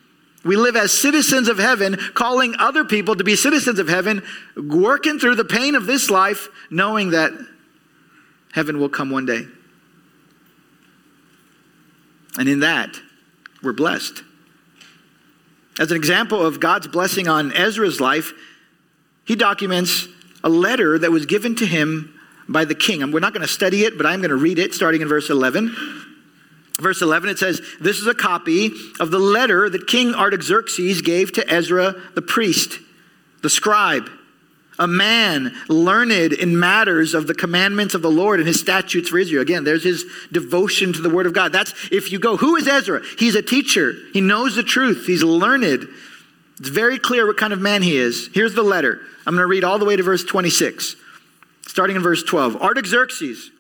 We 0.44 0.56
live 0.56 0.76
as 0.76 0.92
citizens 0.92 1.48
of 1.48 1.58
heaven, 1.60 1.98
calling 2.14 2.56
other 2.58 2.84
people 2.84 3.16
to 3.16 3.24
be 3.24 3.36
citizens 3.36 3.78
of 3.78 3.88
heaven, 3.88 4.24
working 4.56 5.20
through 5.20 5.36
the 5.36 5.46
pain 5.46 5.76
of 5.76 5.86
this 5.86 6.10
life, 6.10 6.50
knowing 6.70 7.12
that 7.12 7.32
heaven 8.54 8.80
will 8.80 8.90
come 8.90 9.12
one 9.12 9.26
day. 9.26 9.46
And 12.38 12.48
in 12.48 12.62
that, 12.62 12.96
we're 13.62 13.74
blessed. 13.74 14.24
As 15.80 15.92
an 15.92 15.98
example 15.98 16.44
of 16.46 16.60
God's 16.60 16.88
blessing 16.88 17.28
on 17.28 17.54
Ezra's 17.54 18.02
life, 18.02 18.34
he 19.26 19.36
documents 19.36 20.08
a 20.44 20.50
letter 20.50 20.98
that 20.98 21.12
was 21.12 21.26
given 21.26 21.56
to 21.56 21.66
him 21.66 22.20
by 22.48 22.66
the 22.66 22.76
king. 22.76 23.12
We're 23.12 23.20
not 23.20 23.34
going 23.34 23.46
to 23.46 23.52
study 23.52 23.86
it, 23.86 23.98
but 23.98 24.06
I'm 24.06 24.20
going 24.20 24.30
to 24.30 24.36
read 24.36 24.60
it 24.60 24.74
starting 24.74 25.02
in 25.02 25.08
verse 25.08 25.30
11. 25.30 25.76
Verse 26.80 27.02
11, 27.02 27.30
it 27.30 27.38
says, 27.38 27.62
This 27.80 28.00
is 28.00 28.08
a 28.08 28.14
copy 28.14 28.72
of 29.00 29.12
the 29.12 29.20
letter 29.20 29.70
that 29.70 29.86
King 29.86 30.16
Artaxerxes 30.16 31.02
gave 31.02 31.32
to 31.34 31.48
Ezra 31.48 31.94
the 32.16 32.24
priest, 32.24 32.80
the 33.44 33.50
scribe, 33.50 34.10
a 34.80 34.88
man 34.88 35.56
learned 35.70 36.34
in 36.34 36.60
matters 36.60 37.14
of 37.14 37.28
the 37.28 37.36
commandments 37.36 37.94
of 37.94 38.02
the 38.02 38.10
Lord 38.10 38.40
and 38.40 38.48
his 38.48 38.60
statutes 38.60 39.10
for 39.10 39.20
Israel. 39.20 39.44
Again, 39.44 39.64
there's 39.64 39.84
his 39.84 40.06
devotion 40.32 40.92
to 40.94 41.02
the 41.02 41.10
word 41.10 41.28
of 41.28 41.34
God. 41.34 41.52
That's 41.52 41.74
if 41.92 42.12
you 42.12 42.18
go, 42.18 42.36
who 42.36 42.56
is 42.56 42.68
Ezra? 42.68 43.02
He's 43.20 43.36
a 43.36 43.44
teacher, 43.44 43.94
he 44.12 44.22
knows 44.22 44.56
the 44.56 44.64
truth, 44.64 45.06
he's 45.06 45.24
learned. 45.24 45.88
It's 46.60 46.70
very 46.70 46.98
clear 46.98 47.28
what 47.28 47.38
kind 47.38 47.54
of 47.54 47.60
man 47.60 47.84
he 47.84 47.96
is. 47.96 48.30
Here's 48.34 48.56
the 48.56 48.64
letter. 48.64 49.02
I'm 49.26 49.34
going 49.34 49.44
to 49.44 49.48
read 49.48 49.64
all 49.64 49.80
the 49.80 49.86
way 49.86 49.96
to 49.96 50.04
verse 50.04 50.24
26, 50.24 50.96
starting 51.68 51.96
in 51.96 52.02
verse 52.02 52.24
12. 52.24 52.58
Artaxerxes, 52.58 53.52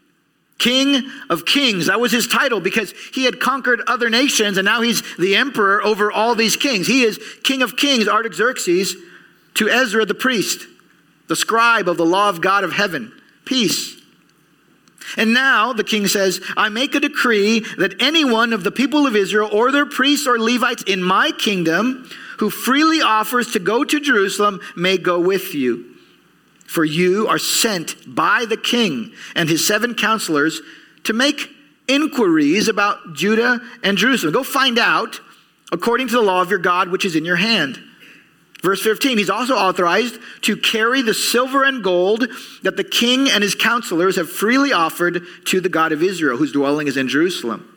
king 0.57 1.09
of 1.29 1.45
kings. 1.45 1.87
That 1.87 1.99
was 1.99 2.11
his 2.11 2.27
title 2.27 2.59
because 2.59 2.93
he 3.13 3.25
had 3.25 3.39
conquered 3.39 3.81
other 3.87 4.09
nations 4.09 4.57
and 4.57 4.65
now 4.65 4.81
he's 4.81 5.01
the 5.17 5.35
emperor 5.35 5.83
over 5.83 6.11
all 6.11 6.35
these 6.35 6.55
kings. 6.55 6.87
He 6.87 7.03
is 7.03 7.19
king 7.43 7.61
of 7.61 7.75
kings, 7.75 8.07
Artaxerxes, 8.07 8.95
to 9.55 9.69
Ezra 9.69 10.05
the 10.05 10.13
priest, 10.13 10.67
the 11.27 11.35
scribe 11.35 11.89
of 11.89 11.97
the 11.97 12.05
law 12.05 12.29
of 12.29 12.41
God 12.41 12.63
of 12.63 12.73
heaven. 12.73 13.11
Peace. 13.45 14.01
And 15.17 15.33
now, 15.33 15.73
the 15.73 15.83
king 15.83 16.07
says, 16.07 16.41
I 16.55 16.69
make 16.69 16.95
a 16.95 16.99
decree 16.99 17.65
that 17.77 18.01
anyone 18.01 18.53
of 18.53 18.63
the 18.63 18.71
people 18.71 19.07
of 19.07 19.15
Israel 19.15 19.49
or 19.51 19.71
their 19.71 19.85
priests 19.85 20.27
or 20.27 20.39
Levites 20.39 20.83
in 20.83 21.03
my 21.03 21.31
kingdom 21.31 22.09
who 22.41 22.49
freely 22.49 23.03
offers 23.03 23.51
to 23.51 23.59
go 23.59 23.83
to 23.83 23.99
Jerusalem 23.99 24.59
may 24.75 24.97
go 24.97 25.19
with 25.19 25.53
you. 25.53 25.93
For 26.65 26.83
you 26.83 27.27
are 27.27 27.37
sent 27.37 27.95
by 28.07 28.45
the 28.45 28.57
king 28.57 29.13
and 29.35 29.47
his 29.47 29.67
seven 29.67 29.93
counselors 29.93 30.59
to 31.03 31.13
make 31.13 31.51
inquiries 31.87 32.67
about 32.67 33.13
Judah 33.13 33.61
and 33.83 33.95
Jerusalem. 33.95 34.33
Go 34.33 34.41
find 34.41 34.79
out 34.79 35.19
according 35.71 36.07
to 36.07 36.15
the 36.15 36.21
law 36.23 36.41
of 36.41 36.49
your 36.49 36.57
God, 36.57 36.89
which 36.89 37.05
is 37.05 37.15
in 37.15 37.25
your 37.25 37.35
hand. 37.35 37.79
Verse 38.63 38.81
15, 38.81 39.19
he's 39.19 39.29
also 39.29 39.53
authorized 39.53 40.17
to 40.41 40.57
carry 40.57 41.03
the 41.03 41.13
silver 41.13 41.63
and 41.63 41.83
gold 41.83 42.25
that 42.63 42.75
the 42.75 42.83
king 42.83 43.29
and 43.29 43.43
his 43.43 43.53
counselors 43.53 44.15
have 44.15 44.31
freely 44.31 44.73
offered 44.73 45.21
to 45.45 45.61
the 45.61 45.69
God 45.69 45.91
of 45.91 46.01
Israel, 46.01 46.37
whose 46.37 46.51
dwelling 46.51 46.87
is 46.87 46.97
in 46.97 47.07
Jerusalem 47.07 47.70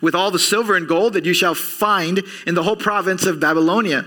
with 0.00 0.14
all 0.14 0.30
the 0.30 0.38
silver 0.38 0.76
and 0.76 0.88
gold 0.88 1.12
that 1.12 1.24
you 1.24 1.34
shall 1.34 1.54
find 1.54 2.22
in 2.46 2.54
the 2.54 2.62
whole 2.62 2.76
province 2.76 3.26
of 3.26 3.40
Babylonia, 3.40 4.04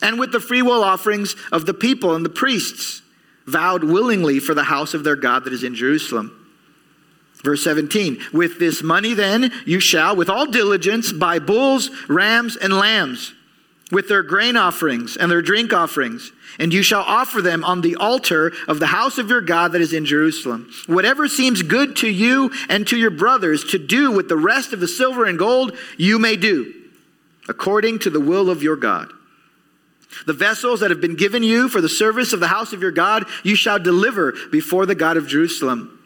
and 0.00 0.18
with 0.18 0.32
the 0.32 0.40
freewill 0.40 0.82
offerings 0.82 1.36
of 1.52 1.66
the 1.66 1.74
people 1.74 2.14
and 2.14 2.24
the 2.24 2.30
priests, 2.30 3.02
vowed 3.46 3.84
willingly 3.84 4.38
for 4.38 4.54
the 4.54 4.64
house 4.64 4.94
of 4.94 5.04
their 5.04 5.16
God 5.16 5.44
that 5.44 5.52
is 5.52 5.64
in 5.64 5.74
Jerusalem. 5.74 6.38
Verse 7.42 7.64
17, 7.64 8.20
with 8.32 8.58
this 8.60 8.82
money 8.82 9.14
then 9.14 9.52
you 9.66 9.80
shall, 9.80 10.14
with 10.14 10.30
all 10.30 10.46
diligence, 10.46 11.12
buy 11.12 11.40
bulls, 11.40 11.90
rams, 12.08 12.56
and 12.56 12.72
lambs, 12.72 13.34
with 13.92 14.08
their 14.08 14.22
grain 14.22 14.56
offerings 14.56 15.18
and 15.18 15.30
their 15.30 15.42
drink 15.42 15.72
offerings, 15.72 16.32
and 16.58 16.72
you 16.72 16.82
shall 16.82 17.02
offer 17.02 17.42
them 17.42 17.62
on 17.62 17.82
the 17.82 17.94
altar 17.96 18.50
of 18.66 18.80
the 18.80 18.86
house 18.86 19.18
of 19.18 19.28
your 19.28 19.42
God 19.42 19.72
that 19.72 19.82
is 19.82 19.92
in 19.92 20.06
Jerusalem. 20.06 20.72
Whatever 20.86 21.28
seems 21.28 21.62
good 21.62 21.94
to 21.96 22.08
you 22.08 22.50
and 22.70 22.86
to 22.88 22.96
your 22.96 23.10
brothers 23.10 23.64
to 23.64 23.78
do 23.78 24.10
with 24.10 24.28
the 24.28 24.36
rest 24.36 24.72
of 24.72 24.80
the 24.80 24.88
silver 24.88 25.26
and 25.26 25.38
gold, 25.38 25.76
you 25.98 26.18
may 26.18 26.36
do, 26.36 26.72
according 27.50 27.98
to 28.00 28.10
the 28.10 28.18
will 28.18 28.48
of 28.48 28.62
your 28.62 28.76
God. 28.76 29.12
The 30.26 30.32
vessels 30.32 30.80
that 30.80 30.90
have 30.90 31.00
been 31.00 31.16
given 31.16 31.42
you 31.42 31.68
for 31.68 31.82
the 31.82 31.88
service 31.88 32.32
of 32.32 32.40
the 32.40 32.48
house 32.48 32.72
of 32.72 32.80
your 32.80 32.92
God, 32.92 33.26
you 33.44 33.54
shall 33.54 33.78
deliver 33.78 34.32
before 34.50 34.86
the 34.86 34.94
God 34.94 35.18
of 35.18 35.26
Jerusalem 35.28 35.98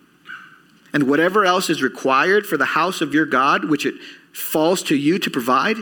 and 0.92 1.09
whatever 1.09 1.44
else 1.44 1.70
is 1.70 1.83
required 1.83 2.46
for 2.46 2.57
the 2.57 2.64
house 2.64 3.01
of 3.01 3.14
your 3.14 3.27
God, 3.27 3.68
which 3.68 3.87
it 3.87 3.94
falls 4.33 4.83
to 4.85 4.96
you 4.96 5.18
to 5.20 5.31
provide, 5.31 5.77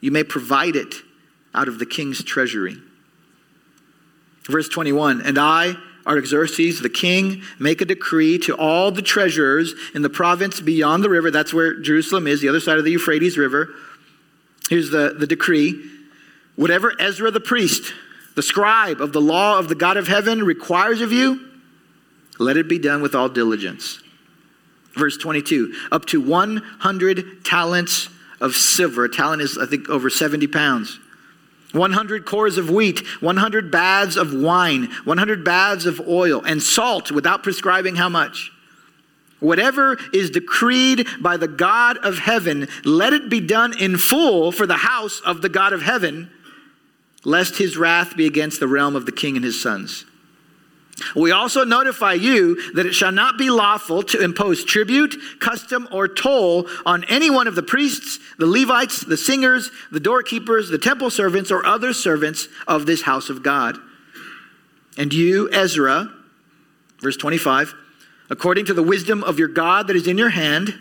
you 0.00 0.10
may 0.12 0.22
provide 0.22 0.76
it 0.76 0.94
out 1.56 1.68
of 1.68 1.78
the 1.78 1.86
king's 1.86 2.22
treasury. 2.22 2.76
Verse 4.46 4.68
21 4.68 5.22
And 5.22 5.38
I, 5.38 5.74
Artaxerxes, 6.06 6.80
the 6.80 6.88
king, 6.88 7.42
make 7.58 7.80
a 7.80 7.84
decree 7.84 8.38
to 8.40 8.54
all 8.54 8.92
the 8.92 9.02
treasurers 9.02 9.74
in 9.94 10.02
the 10.02 10.10
province 10.10 10.60
beyond 10.60 11.02
the 11.02 11.10
river. 11.10 11.30
That's 11.30 11.52
where 11.52 11.80
Jerusalem 11.80 12.26
is, 12.26 12.40
the 12.40 12.48
other 12.48 12.60
side 12.60 12.78
of 12.78 12.84
the 12.84 12.92
Euphrates 12.92 13.36
River. 13.36 13.70
Here's 14.68 14.90
the, 14.90 15.14
the 15.18 15.26
decree. 15.26 15.90
Whatever 16.54 16.92
Ezra 17.00 17.30
the 17.30 17.40
priest, 17.40 17.92
the 18.34 18.42
scribe 18.42 19.00
of 19.00 19.12
the 19.12 19.20
law 19.20 19.58
of 19.58 19.68
the 19.68 19.74
God 19.74 19.96
of 19.96 20.06
heaven, 20.06 20.44
requires 20.44 21.00
of 21.00 21.12
you, 21.12 21.40
let 22.38 22.56
it 22.56 22.68
be 22.68 22.78
done 22.78 23.02
with 23.02 23.14
all 23.14 23.28
diligence. 23.28 24.02
Verse 24.94 25.16
22 25.16 25.74
up 25.92 26.06
to 26.06 26.20
100 26.20 27.44
talents 27.44 28.08
of 28.40 28.54
silver. 28.54 29.04
A 29.04 29.10
talent 29.10 29.42
is, 29.42 29.58
I 29.58 29.66
think, 29.66 29.88
over 29.88 30.08
70 30.08 30.46
pounds. 30.46 30.98
100 31.72 32.24
cors 32.24 32.58
of 32.58 32.70
wheat, 32.70 33.00
100 33.20 33.70
baths 33.70 34.16
of 34.16 34.32
wine, 34.32 34.90
100 35.04 35.44
baths 35.44 35.86
of 35.86 36.00
oil, 36.08 36.42
and 36.44 36.62
salt 36.62 37.10
without 37.10 37.42
prescribing 37.42 37.96
how 37.96 38.08
much. 38.08 38.52
Whatever 39.40 39.98
is 40.12 40.30
decreed 40.30 41.06
by 41.20 41.36
the 41.36 41.48
God 41.48 41.98
of 41.98 42.18
heaven, 42.18 42.68
let 42.84 43.12
it 43.12 43.28
be 43.28 43.40
done 43.40 43.78
in 43.78 43.98
full 43.98 44.50
for 44.50 44.66
the 44.66 44.78
house 44.78 45.20
of 45.20 45.42
the 45.42 45.48
God 45.48 45.72
of 45.72 45.82
heaven, 45.82 46.30
lest 47.24 47.58
his 47.58 47.76
wrath 47.76 48.16
be 48.16 48.26
against 48.26 48.60
the 48.60 48.68
realm 48.68 48.96
of 48.96 49.04
the 49.04 49.12
king 49.12 49.36
and 49.36 49.44
his 49.44 49.60
sons. 49.60 50.06
We 51.14 51.30
also 51.30 51.64
notify 51.64 52.14
you 52.14 52.72
that 52.72 52.86
it 52.86 52.94
shall 52.94 53.12
not 53.12 53.36
be 53.36 53.50
lawful 53.50 54.02
to 54.04 54.22
impose 54.22 54.64
tribute, 54.64 55.16
custom, 55.40 55.88
or 55.92 56.08
toll 56.08 56.68
on 56.86 57.04
any 57.04 57.28
one 57.28 57.46
of 57.46 57.54
the 57.54 57.62
priests, 57.62 58.18
the 58.38 58.46
Levites, 58.46 59.02
the 59.02 59.16
singers, 59.16 59.70
the 59.92 60.00
doorkeepers, 60.00 60.70
the 60.70 60.78
temple 60.78 61.10
servants, 61.10 61.50
or 61.50 61.66
other 61.66 61.92
servants 61.92 62.48
of 62.66 62.86
this 62.86 63.02
house 63.02 63.28
of 63.28 63.42
God. 63.42 63.76
And 64.96 65.12
you, 65.12 65.50
Ezra, 65.52 66.10
verse 67.00 67.18
25, 67.18 67.74
according 68.30 68.64
to 68.66 68.74
the 68.74 68.82
wisdom 68.82 69.22
of 69.22 69.38
your 69.38 69.48
God 69.48 69.88
that 69.88 69.96
is 69.96 70.06
in 70.06 70.16
your 70.16 70.30
hand, 70.30 70.78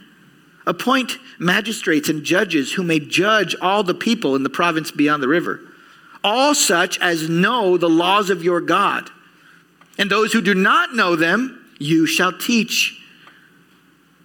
appoint 0.66 1.18
magistrates 1.40 2.08
and 2.08 2.24
judges 2.24 2.72
who 2.72 2.84
may 2.84 3.00
judge 3.00 3.54
all 3.62 3.84
the 3.84 3.94
people 3.94 4.36
in 4.38 4.44
the 4.44 4.50
province 4.50 4.92
beyond 4.92 5.22
the 5.22 5.28
river, 5.28 5.60
all 6.24 6.56
such 6.56 6.98
as 7.00 7.30
know 7.30 7.78
the 7.78 7.90
laws 7.90 8.30
of 8.30 8.42
your 8.42 8.62
God 8.62 9.12
and 9.98 10.10
those 10.10 10.34
who 10.34 10.42
do 10.42 10.54
not 10.54 10.94
know 10.94 11.16
them, 11.16 11.74
you 11.80 12.06
shall 12.06 12.38
teach. 12.38 13.02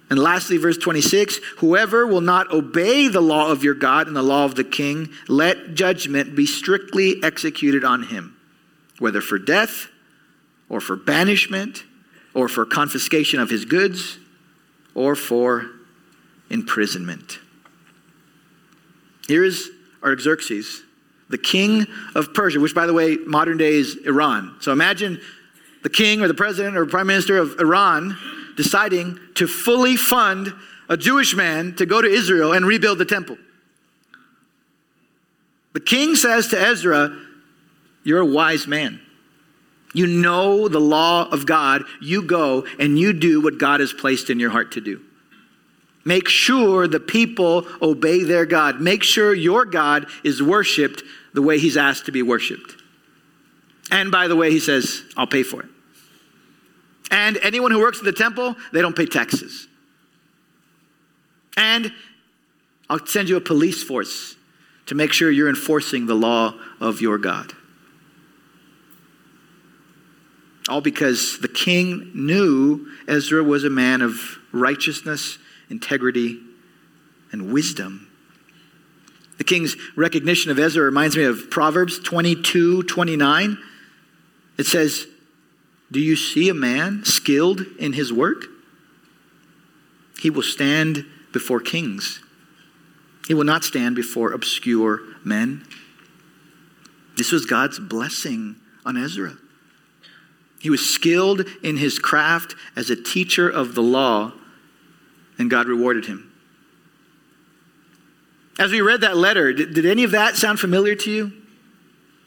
And 0.08 0.18
lastly, 0.18 0.56
verse 0.56 0.76
26 0.76 1.40
Whoever 1.58 2.06
will 2.06 2.20
not 2.20 2.52
obey 2.52 3.08
the 3.08 3.20
law 3.20 3.50
of 3.50 3.62
your 3.62 3.74
God 3.74 4.08
and 4.08 4.16
the 4.16 4.22
law 4.22 4.44
of 4.44 4.56
the 4.56 4.64
king, 4.64 5.10
let 5.28 5.74
judgment 5.74 6.34
be 6.34 6.46
strictly 6.46 7.22
executed 7.22 7.84
on 7.84 8.04
him, 8.04 8.36
whether 8.98 9.20
for 9.20 9.38
death 9.38 9.88
or 10.68 10.80
for 10.80 10.96
banishment 10.96 11.84
or 12.34 12.48
for 12.48 12.66
confiscation 12.66 13.40
of 13.40 13.50
his 13.50 13.64
goods 13.64 14.18
or 14.94 15.14
for 15.14 15.66
imprisonment. 16.48 17.38
Here 19.28 19.44
is 19.44 19.70
Artaxerxes, 20.02 20.82
the 21.28 21.38
king 21.38 21.86
of 22.16 22.34
Persia, 22.34 22.58
which, 22.58 22.74
by 22.74 22.86
the 22.86 22.92
way, 22.92 23.16
modern 23.16 23.58
day 23.58 23.74
is 23.74 23.96
Iran. 24.04 24.56
So 24.60 24.72
imagine 24.72 25.20
the 25.82 25.90
king 25.90 26.22
or 26.22 26.28
the 26.28 26.34
president 26.34 26.76
or 26.76 26.86
prime 26.86 27.06
minister 27.06 27.38
of 27.38 27.58
Iran 27.58 28.16
deciding 28.56 29.18
to 29.34 29.46
fully 29.46 29.96
fund 29.96 30.52
a 30.88 30.96
Jewish 30.96 31.34
man 31.34 31.74
to 31.76 31.86
go 31.86 32.02
to 32.02 32.08
Israel 32.08 32.52
and 32.52 32.66
rebuild 32.66 32.98
the 32.98 33.04
temple. 33.04 33.38
The 35.72 35.80
king 35.80 36.16
says 36.16 36.48
to 36.48 36.60
Ezra, 36.60 37.16
You're 38.02 38.20
a 38.20 38.26
wise 38.26 38.66
man. 38.66 39.00
You 39.94 40.06
know 40.06 40.68
the 40.68 40.80
law 40.80 41.28
of 41.30 41.46
God. 41.46 41.84
You 42.00 42.22
go 42.22 42.66
and 42.78 42.98
you 42.98 43.12
do 43.12 43.40
what 43.40 43.58
God 43.58 43.80
has 43.80 43.92
placed 43.92 44.30
in 44.30 44.38
your 44.38 44.50
heart 44.50 44.72
to 44.72 44.80
do. 44.80 45.00
Make 46.04 46.28
sure 46.28 46.88
the 46.88 47.00
people 47.00 47.66
obey 47.82 48.22
their 48.22 48.46
God. 48.46 48.80
Make 48.80 49.02
sure 49.02 49.34
your 49.34 49.64
God 49.64 50.06
is 50.24 50.42
worshiped 50.42 51.02
the 51.34 51.42
way 51.42 51.58
he's 51.58 51.76
asked 51.76 52.06
to 52.06 52.12
be 52.12 52.22
worshiped. 52.22 52.79
And 53.90 54.10
by 54.10 54.28
the 54.28 54.36
way, 54.36 54.50
he 54.50 54.60
says, 54.60 55.02
I'll 55.16 55.26
pay 55.26 55.42
for 55.42 55.62
it. 55.62 55.68
And 57.10 57.38
anyone 57.38 57.72
who 57.72 57.80
works 57.80 57.98
at 57.98 58.04
the 58.04 58.12
temple, 58.12 58.54
they 58.72 58.80
don't 58.80 58.94
pay 58.94 59.06
taxes. 59.06 59.66
And 61.56 61.92
I'll 62.88 63.04
send 63.04 63.28
you 63.28 63.36
a 63.36 63.40
police 63.40 63.82
force 63.82 64.36
to 64.86 64.94
make 64.94 65.12
sure 65.12 65.30
you're 65.30 65.48
enforcing 65.48 66.06
the 66.06 66.14
law 66.14 66.54
of 66.80 67.00
your 67.00 67.18
God. 67.18 67.52
All 70.68 70.80
because 70.80 71.38
the 71.40 71.48
king 71.48 72.12
knew 72.14 72.86
Ezra 73.08 73.42
was 73.42 73.64
a 73.64 73.70
man 73.70 74.02
of 74.02 74.38
righteousness, 74.52 75.38
integrity, 75.68 76.40
and 77.32 77.52
wisdom. 77.52 78.08
The 79.38 79.44
king's 79.44 79.76
recognition 79.96 80.50
of 80.50 80.58
Ezra 80.58 80.84
reminds 80.84 81.16
me 81.16 81.24
of 81.24 81.50
Proverbs 81.50 81.98
22 81.98 82.84
29. 82.84 83.58
It 84.60 84.66
says, 84.66 85.06
Do 85.90 85.98
you 85.98 86.16
see 86.16 86.50
a 86.50 86.54
man 86.54 87.02
skilled 87.06 87.62
in 87.78 87.94
his 87.94 88.12
work? 88.12 88.44
He 90.20 90.28
will 90.28 90.42
stand 90.42 91.06
before 91.32 91.60
kings, 91.60 92.20
he 93.26 93.32
will 93.32 93.44
not 93.44 93.64
stand 93.64 93.96
before 93.96 94.32
obscure 94.32 95.00
men. 95.24 95.66
This 97.16 97.32
was 97.32 97.46
God's 97.46 97.78
blessing 97.78 98.56
on 98.84 98.98
Ezra. 98.98 99.38
He 100.60 100.68
was 100.68 100.84
skilled 100.84 101.46
in 101.62 101.78
his 101.78 101.98
craft 101.98 102.54
as 102.76 102.90
a 102.90 102.96
teacher 102.96 103.48
of 103.48 103.74
the 103.74 103.82
law, 103.82 104.32
and 105.38 105.48
God 105.48 105.68
rewarded 105.68 106.04
him. 106.04 106.30
As 108.58 108.72
we 108.72 108.82
read 108.82 109.00
that 109.00 109.16
letter, 109.16 109.54
did, 109.54 109.72
did 109.72 109.86
any 109.86 110.04
of 110.04 110.10
that 110.10 110.36
sound 110.36 110.60
familiar 110.60 110.94
to 110.96 111.10
you? 111.10 111.39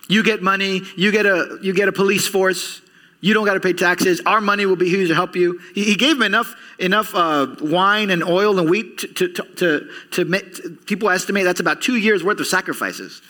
You 0.07 0.23
get 0.23 0.41
money, 0.41 0.81
you 0.97 1.11
get 1.11 1.25
a, 1.25 1.57
you 1.61 1.73
get 1.73 1.87
a 1.87 1.91
police 1.91 2.27
force, 2.27 2.81
you 3.21 3.33
don't 3.33 3.45
got 3.45 3.53
to 3.53 3.61
pay 3.61 3.71
taxes. 3.71 4.21
Our 4.25 4.41
money 4.41 4.65
will 4.65 4.75
be 4.75 4.89
here 4.89 5.07
to 5.07 5.15
help 5.15 5.35
you. 5.37 5.61
He, 5.73 5.85
he 5.85 5.95
gave 5.95 6.17
them 6.17 6.23
enough, 6.23 6.53
enough 6.77 7.15
uh, 7.15 7.55
wine 7.61 8.09
and 8.09 8.21
oil 8.21 8.59
and 8.59 8.69
wheat 8.69 8.97
to, 8.97 9.07
to, 9.07 9.27
to, 9.29 9.43
to, 9.55 9.89
to 10.11 10.25
make, 10.25 10.85
people 10.85 11.09
estimate 11.09 11.45
that's 11.45 11.61
about 11.61 11.81
two 11.81 11.95
years 11.95 12.21
worth 12.21 12.39
of 12.41 12.47
sacrifices. 12.47 13.21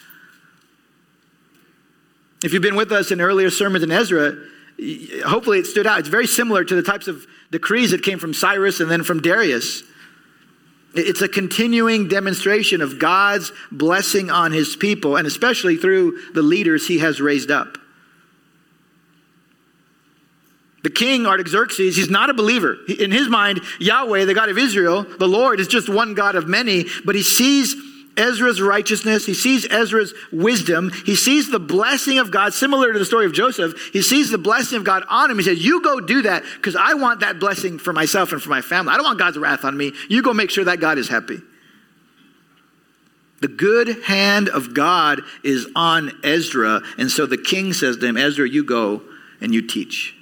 If 2.44 2.54
you've 2.54 2.64
been 2.64 2.76
with 2.76 2.92
us 2.92 3.12
in 3.12 3.22
earlier 3.22 3.52
sermons 3.52 3.84
in 3.84 3.92
Ezra, 3.92 4.36
hopefully 5.26 5.60
it 5.60 5.68
stood 5.68 5.86
out. 5.86 6.00
It's 6.00 6.10
very 6.10 6.28
similar 6.28 6.64
to 6.64 6.76
the 6.76 6.82
types 6.82 7.08
of 7.08 7.28
decrees 7.52 7.92
that 7.92 8.02
came 8.02 8.18
from 8.18 8.34
Cyrus 8.34 8.80
and 8.80 8.90
then 8.90 9.04
from 9.04 9.22
Darius. 9.22 9.84
It's 10.96 11.22
a 11.22 11.28
continuing 11.28 12.08
demonstration 12.08 12.82
of 12.82 13.00
God's 13.00 13.52
blessing 13.72 14.30
on 14.30 14.52
his 14.52 14.76
people, 14.76 15.18
and 15.18 15.26
especially 15.26 15.78
through 15.78 16.20
the 16.34 16.44
leaders 16.44 16.88
he 16.88 17.00
has 17.00 17.20
raised 17.20 17.50
up. 17.50 17.78
The 20.84 20.90
king, 20.90 21.26
Artaxerxes, 21.26 21.96
he's 21.96 22.10
not 22.10 22.30
a 22.30 22.34
believer. 22.34 22.78
In 23.00 23.12
his 23.12 23.30
mind, 23.30 23.62
Yahweh, 23.80 24.26
the 24.26 24.34
God 24.34 24.50
of 24.50 24.58
Israel, 24.58 25.04
the 25.04 25.28
Lord, 25.28 25.60
is 25.62 25.68
just 25.68 25.88
one 25.88 26.14
God 26.14 26.36
of 26.36 26.48
many, 26.48 26.86
but 27.06 27.16
he 27.16 27.24
sees 27.24 27.74
Ezra's 28.16 28.62
righteousness. 28.62 29.26
He 29.26 29.34
sees 29.34 29.66
Ezra's 29.70 30.14
wisdom. 30.32 30.92
He 31.06 31.16
sees 31.16 31.50
the 31.50 31.60
blessing 31.60 32.20
of 32.20 32.32
God, 32.32 32.54
similar 32.54 32.94
to 32.94 33.00
the 33.00 33.06
story 33.06 33.26
of 33.26 33.34
Joseph. 33.34 33.90
He 33.92 34.02
sees 34.02 34.30
the 34.30 34.38
blessing 34.38 34.78
of 34.78 34.84
God 34.84 35.04
on 35.10 35.32
him. 35.32 35.38
He 35.38 35.44
says, 35.44 35.64
You 35.64 35.82
go 35.82 36.00
do 36.00 36.22
that 36.24 36.44
because 36.56 36.76
I 36.76 36.94
want 36.94 37.22
that 37.22 37.40
blessing 37.40 37.80
for 37.80 37.92
myself 37.92 38.32
and 38.32 38.42
for 38.42 38.50
my 38.50 38.62
family. 38.62 38.94
I 38.94 38.98
don't 38.98 39.06
want 39.06 39.20
God's 39.20 39.38
wrath 39.38 39.66
on 39.66 39.76
me. 39.76 39.94
You 40.10 40.22
go 40.22 40.34
make 40.34 40.52
sure 40.52 40.66
that 40.66 40.80
God 40.80 40.98
is 40.98 41.10
happy. 41.10 41.40
The 43.42 43.48
good 43.48 44.04
hand 44.04 44.48
of 44.48 44.74
God 44.74 45.22
is 45.44 45.68
on 45.76 46.12
Ezra. 46.24 46.82
And 46.98 47.12
so 47.12 47.26
the 47.26 47.38
king 47.38 47.74
says 47.74 47.98
to 47.98 48.06
him, 48.06 48.16
Ezra, 48.16 48.48
you 48.48 48.64
go 48.64 49.02
and 49.42 49.54
you 49.54 49.62
teach. 49.68 50.16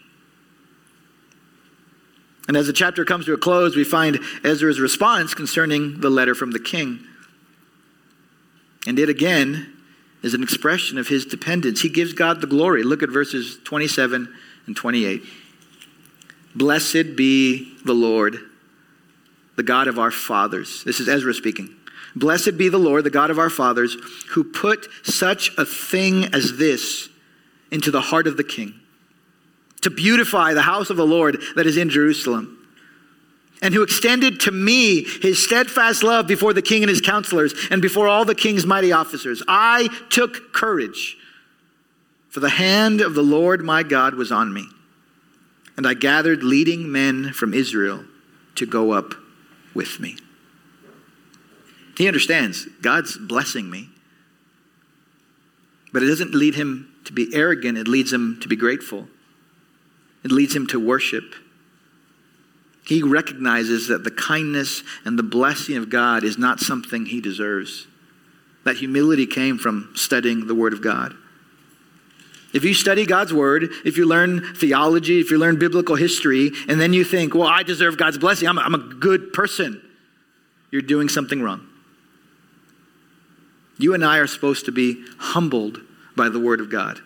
And 2.48 2.58
as 2.58 2.68
the 2.68 2.74
chapter 2.74 3.06
comes 3.06 3.26
to 3.26 3.34
a 3.34 3.38
close, 3.38 3.76
we 3.76 3.84
find 3.84 4.20
Ezra's 4.44 4.80
response 4.80 5.34
concerning 5.34 6.00
the 6.00 6.10
letter 6.10 6.34
from 6.34 6.52
the 6.52 6.60
king. 6.60 7.06
And 8.88 8.98
it 8.98 9.10
again 9.10 9.74
is 10.24 10.34
an 10.34 10.44
expression 10.44 10.98
of 10.98 11.08
his 11.08 11.26
dependence. 11.26 11.82
He 11.82 11.90
gives 11.90 12.14
God 12.14 12.42
the 12.42 12.48
glory. 12.48 12.84
Look 12.84 13.04
at 13.04 13.10
verses 13.10 13.60
27 13.64 14.34
and 14.68 14.76
28. 14.76 15.24
Blessed 16.56 17.16
be 17.16 17.76
the 17.86 17.94
Lord, 17.94 18.38
the 19.56 19.64
God 19.64 19.88
of 19.88 19.98
our 20.00 20.12
fathers. 20.12 20.84
This 20.84 21.00
is 21.00 21.08
Ezra 21.08 21.34
speaking. 21.34 21.76
Blessed 22.16 22.58
be 22.58 22.70
the 22.70 22.78
Lord, 22.78 23.04
the 23.04 23.10
God 23.10 23.32
of 23.32 23.40
our 23.40 23.50
fathers, 23.50 23.96
who 24.32 24.44
put 24.44 24.88
such 25.04 25.58
a 25.58 25.66
thing 25.66 26.26
as 26.34 26.58
this 26.58 27.08
into 27.72 27.90
the 27.90 28.02
heart 28.02 28.28
of 28.28 28.36
the 28.36 28.44
king, 28.44 28.74
to 29.82 29.90
beautify 29.90 30.54
the 30.54 30.62
house 30.62 30.90
of 30.90 30.98
the 30.98 31.06
Lord 31.06 31.42
that 31.56 31.66
is 31.66 31.78
in 31.78 31.90
Jerusalem 31.90 32.61
and 33.62 33.74
who 33.74 33.84
extended 33.84 34.40
to 34.42 34.52
me 34.52 35.04
his 35.04 35.44
steadfast 35.44 36.04
love 36.04 36.28
before 36.28 36.54
the 36.54 36.62
king 36.62 36.82
and 36.82 36.90
his 36.90 37.02
counselors 37.02 37.54
and 37.70 37.82
before 37.82 38.08
all 38.08 38.26
the 38.26 38.36
king's 38.36 38.66
mighty 38.66 38.92
officers. 38.92 39.44
I 39.48 39.90
took 40.10 40.52
courage, 40.52 41.18
for 42.30 42.40
the 42.40 42.50
hand 42.50 43.02
of 43.02 43.14
the 43.14 43.22
Lord 43.22 43.62
my 43.62 43.84
God 43.84 44.16
was 44.16 44.32
on 44.32 44.54
me. 44.54 44.68
And 45.78 45.88
I 45.88 45.94
gathered 45.94 46.44
leading 46.44 46.92
men 46.92 47.34
from 47.34 47.54
Israel 47.54 48.04
to 48.56 48.66
go 48.66 48.92
up 48.92 49.14
with 49.74 50.00
me. 50.00 50.18
He 51.98 52.08
understands 52.08 52.66
God's 52.82 53.18
blessing 53.18 53.70
me, 53.70 53.90
but 55.94 56.04
it 56.04 56.08
doesn't 56.08 56.34
lead 56.34 56.56
him 56.56 56.94
to 57.06 57.14
be 57.14 57.34
arrogant, 57.34 57.78
it 57.78 57.88
leads 57.88 58.12
him 58.12 58.40
to 58.42 58.48
be 58.48 58.56
grateful, 58.56 59.08
it 60.24 60.32
leads 60.32 60.56
him 60.56 60.68
to 60.68 60.80
worship. 60.80 61.36
He 62.86 63.04
recognizes 63.04 63.88
that 63.88 64.04
the 64.04 64.12
kindness 64.12 64.84
and 65.06 65.18
the 65.18 65.24
blessing 65.24 65.78
of 65.78 65.90
God 65.90 66.24
is 66.24 66.38
not 66.38 66.60
something 66.60 67.06
he 67.06 67.22
deserves. 67.22 67.88
That 68.64 68.78
humility 68.78 69.26
came 69.26 69.58
from 69.58 69.92
studying 69.96 70.48
the 70.48 70.56
Word 70.56 70.74
of 70.74 70.82
God. 70.82 71.16
If 72.54 72.66
you 72.66 72.74
study 72.74 73.06
God's 73.06 73.34
Word, 73.34 73.70
if 73.86 73.98
you 73.98 74.06
learn 74.06 74.54
theology, 74.56 75.20
if 75.20 75.32
you 75.32 75.38
learn 75.38 75.58
biblical 75.58 75.96
history, 75.96 76.52
and 76.68 76.82
then 76.82 76.92
you 76.92 77.04
think, 77.04 77.34
well, 77.34 77.48
I 77.48 77.64
deserve 77.64 77.98
God's 77.98 78.18
blessing, 78.18 78.48
I'm 78.48 78.58
a, 78.58 78.62
I'm 78.62 78.76
a 78.76 78.78
good 78.78 79.32
person, 79.32 79.82
you're 80.70 80.82
doing 80.82 81.08
something 81.08 81.42
wrong. 81.42 81.68
You 83.78 83.94
and 83.94 84.04
I 84.04 84.18
are 84.18 84.28
supposed 84.28 84.66
to 84.66 84.72
be 84.72 85.04
humbled 85.18 85.80
by 86.16 86.30
the 86.30 86.40
Word 86.40 86.60
of 86.60 86.70
God, 86.70 87.00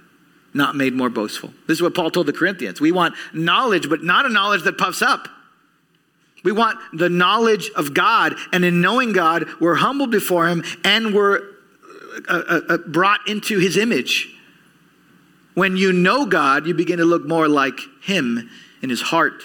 not 0.53 0.75
made 0.75 0.93
more 0.93 1.09
boastful. 1.09 1.53
This 1.67 1.77
is 1.77 1.81
what 1.81 1.93
Paul 1.93 2.09
told 2.09 2.25
the 2.25 2.33
Corinthians. 2.33 2.81
We 2.81 2.91
want 2.91 3.15
knowledge, 3.33 3.87
but 3.87 4.03
not 4.03 4.25
a 4.25 4.29
knowledge 4.29 4.63
that 4.63 4.77
puffs 4.77 5.01
up. 5.01 5.29
We 6.45 6.51
want 6.51 6.77
the 6.93 7.09
knowledge 7.09 7.71
of 7.75 7.93
God. 7.93 8.35
And 8.53 8.63
in 8.63 8.79
knowing 8.79 9.11
God, 9.11 9.45
we're 9.59 9.75
humbled 9.75 10.11
before 10.11 10.47
Him 10.47 10.63
and 10.85 11.13
we're 11.13 11.39
uh, 12.29 12.43
uh, 12.47 12.61
uh, 12.69 12.77
brought 12.77 13.27
into 13.27 13.57
His 13.57 13.75
image. 13.75 14.29
When 15.55 15.75
you 15.75 15.91
know 15.91 16.25
God, 16.27 16.67
you 16.67 16.75
begin 16.75 16.99
to 16.99 17.05
look 17.05 17.25
more 17.25 17.47
like 17.47 17.79
Him 18.01 18.49
in 18.83 18.91
His 18.91 19.01
heart, 19.01 19.41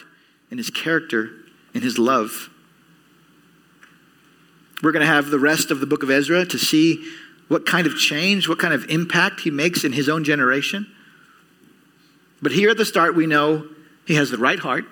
in 0.50 0.58
His 0.58 0.68
character, 0.68 1.30
in 1.72 1.80
His 1.80 1.98
love. 1.98 2.50
We're 4.82 4.92
going 4.92 5.06
to 5.06 5.12
have 5.12 5.30
the 5.30 5.38
rest 5.38 5.70
of 5.70 5.80
the 5.80 5.86
book 5.86 6.02
of 6.02 6.10
Ezra 6.10 6.44
to 6.44 6.58
see 6.58 7.02
what 7.48 7.64
kind 7.64 7.86
of 7.86 7.96
change, 7.96 8.46
what 8.46 8.58
kind 8.58 8.74
of 8.74 8.84
impact 8.90 9.40
he 9.40 9.50
makes 9.50 9.84
in 9.84 9.92
his 9.92 10.08
own 10.08 10.22
generation. 10.22 10.86
But 12.40 12.52
here 12.52 12.70
at 12.70 12.76
the 12.76 12.84
start, 12.84 13.16
we 13.16 13.26
know 13.26 13.68
he 14.06 14.14
has 14.14 14.30
the 14.30 14.38
right 14.38 14.58
heart 14.58 14.84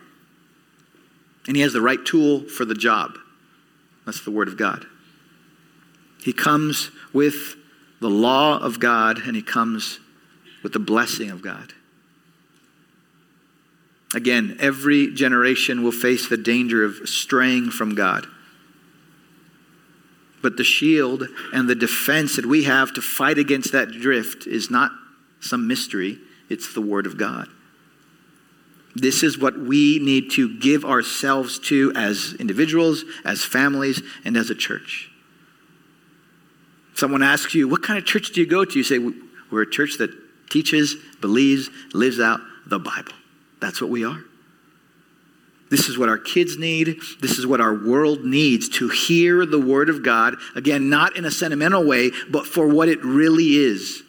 and 1.48 1.56
he 1.56 1.62
has 1.62 1.72
the 1.72 1.80
right 1.80 2.04
tool 2.04 2.42
for 2.42 2.66
the 2.66 2.74
job. 2.74 3.18
That's 4.04 4.20
the 4.20 4.30
Word 4.30 4.48
of 4.48 4.58
God. 4.58 4.86
He 6.22 6.32
comes 6.32 6.90
with 7.12 7.56
the 8.00 8.10
law 8.10 8.58
of 8.58 8.78
God 8.78 9.18
and 9.18 9.34
he 9.34 9.42
comes 9.42 9.98
with 10.62 10.74
the 10.74 10.78
blessing 10.78 11.30
of 11.30 11.40
God. 11.40 11.72
Again, 14.14 14.56
every 14.60 15.12
generation 15.12 15.82
will 15.82 15.92
face 15.92 16.28
the 16.28 16.36
danger 16.36 16.84
of 16.84 17.08
straying 17.08 17.70
from 17.70 17.94
God. 17.94 18.26
But 20.42 20.56
the 20.56 20.64
shield 20.64 21.24
and 21.52 21.68
the 21.68 21.74
defense 21.74 22.36
that 22.36 22.46
we 22.46 22.64
have 22.64 22.92
to 22.94 23.02
fight 23.02 23.38
against 23.38 23.72
that 23.72 23.90
drift 23.90 24.46
is 24.46 24.70
not 24.70 24.92
some 25.40 25.66
mystery, 25.66 26.18
it's 26.48 26.74
the 26.74 26.80
Word 26.80 27.06
of 27.06 27.16
God. 27.16 27.48
This 29.00 29.22
is 29.22 29.38
what 29.38 29.56
we 29.56 30.00
need 30.00 30.32
to 30.32 30.58
give 30.58 30.84
ourselves 30.84 31.60
to 31.60 31.92
as 31.94 32.34
individuals, 32.40 33.04
as 33.24 33.44
families, 33.44 34.02
and 34.24 34.36
as 34.36 34.50
a 34.50 34.56
church. 34.56 35.10
Someone 36.94 37.22
asks 37.22 37.54
you, 37.54 37.68
What 37.68 37.82
kind 37.82 37.96
of 37.96 38.04
church 38.04 38.32
do 38.32 38.40
you 38.40 38.46
go 38.46 38.64
to? 38.64 38.76
You 38.76 38.82
say, 38.82 38.98
We're 39.52 39.62
a 39.62 39.70
church 39.70 39.98
that 39.98 40.10
teaches, 40.50 40.96
believes, 41.20 41.70
lives 41.94 42.18
out 42.18 42.40
the 42.66 42.80
Bible. 42.80 43.12
That's 43.60 43.80
what 43.80 43.90
we 43.90 44.04
are. 44.04 44.18
This 45.70 45.88
is 45.88 45.96
what 45.96 46.08
our 46.08 46.18
kids 46.18 46.56
need. 46.56 46.96
This 47.20 47.38
is 47.38 47.46
what 47.46 47.60
our 47.60 47.74
world 47.74 48.24
needs 48.24 48.68
to 48.70 48.88
hear 48.88 49.46
the 49.46 49.60
Word 49.60 49.90
of 49.90 50.02
God. 50.02 50.34
Again, 50.56 50.90
not 50.90 51.16
in 51.16 51.24
a 51.24 51.30
sentimental 51.30 51.86
way, 51.86 52.10
but 52.30 52.46
for 52.46 52.66
what 52.66 52.88
it 52.88 53.04
really 53.04 53.56
is. 53.56 54.02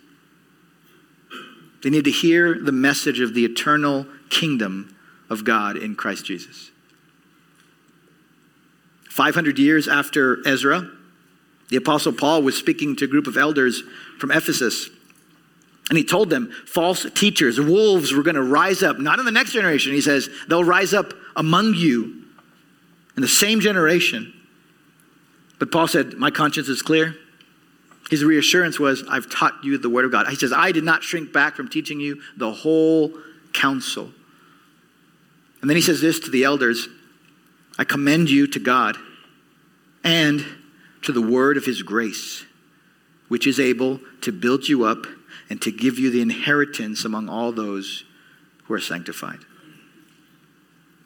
They 1.84 1.90
need 1.90 2.06
to 2.06 2.12
hear 2.12 2.58
the 2.60 2.72
message 2.72 3.20
of 3.20 3.34
the 3.34 3.46
eternal 3.46 4.08
kingdom 4.30 4.96
of 5.30 5.44
God 5.44 5.78
in 5.78 5.96
Christ 5.96 6.26
Jesus. 6.26 6.72
500 9.10 9.60
years 9.60 9.88
after 9.88 10.46
Ezra, 10.48 10.90
the 11.70 11.78
Apostle 11.78 12.14
Paul 12.14 12.42
was 12.42 12.56
speaking 12.56 12.96
to 12.98 13.06
a 13.06 13.08
group 13.08 13.28
of 13.28 13.38
elders 13.38 13.84
from 14.18 14.32
Ephesus. 14.32 14.90
And 15.90 15.98
he 15.98 16.04
told 16.04 16.30
them 16.30 16.52
false 16.66 17.06
teachers, 17.16 17.60
wolves 17.60 18.14
were 18.14 18.24
going 18.24 18.36
to 18.36 18.44
rise 18.44 18.84
up, 18.84 19.00
not 19.00 19.20
in 19.20 19.26
the 19.26 19.32
next 19.32 19.52
generation. 19.52 19.92
He 19.94 20.02
says, 20.02 20.30
they'll 20.48 20.64
rise 20.64 20.94
up 20.94 21.14
among 21.36 21.74
you 21.74 22.24
in 23.16 23.22
the 23.22 23.28
same 23.28 23.60
generation. 23.60 24.34
But 25.60 25.72
Paul 25.72 25.88
said, 25.88 26.14
My 26.14 26.32
conscience 26.32 26.70
is 26.70 26.82
clear. 26.82 27.16
His 28.10 28.24
reassurance 28.24 28.80
was, 28.80 29.04
I've 29.08 29.30
taught 29.30 29.64
you 29.64 29.78
the 29.78 29.90
word 29.90 30.06
of 30.06 30.12
God. 30.12 30.28
He 30.28 30.36
says, 30.36 30.52
I 30.52 30.72
did 30.72 30.84
not 30.84 31.04
shrink 31.04 31.32
back 31.32 31.56
from 31.56 31.68
teaching 31.68 32.00
you 32.00 32.22
the 32.38 32.52
whole 32.52 33.14
counsel. 33.54 34.12
And 35.62 35.70
then 35.70 35.76
he 35.76 35.82
says 35.82 36.02
this 36.02 36.20
to 36.22 36.32
the 36.32 36.44
elders 36.44 36.88
I 37.78 37.84
commend 37.84 38.30
you 38.30 38.46
to 38.48 38.60
God 38.60 38.98
and 40.04 40.46
to 41.02 41.12
the 41.12 41.22
word 41.22 41.56
of 41.56 41.66
his 41.66 41.82
grace, 41.82 42.46
which 43.30 43.48
is 43.48 43.60
able 43.60 44.00
to 44.22 44.32
build 44.32 44.68
you 44.68 44.84
up 44.84 45.06
and 45.50 45.62
to 45.62 45.72
give 45.72 45.98
you 45.98 46.10
the 46.12 46.22
inheritance 46.22 47.06
among 47.06 47.30
all 47.30 47.52
those 47.52 48.04
who 48.66 48.74
are 48.74 48.80
sanctified. 48.80 49.40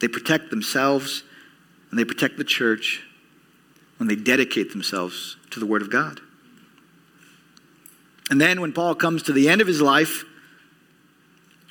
They 0.01 0.07
protect 0.07 0.49
themselves 0.49 1.23
and 1.89 1.99
they 1.99 2.05
protect 2.05 2.37
the 2.37 2.43
church 2.43 3.03
when 3.97 4.07
they 4.07 4.15
dedicate 4.15 4.71
themselves 4.71 5.37
to 5.51 5.59
the 5.59 5.65
word 5.65 5.81
of 5.81 5.91
God. 5.91 6.19
And 8.29 8.41
then 8.41 8.61
when 8.61 8.73
Paul 8.73 8.95
comes 8.95 9.23
to 9.23 9.33
the 9.33 9.47
end 9.47 9.61
of 9.61 9.67
his 9.67 9.81
life, 9.81 10.25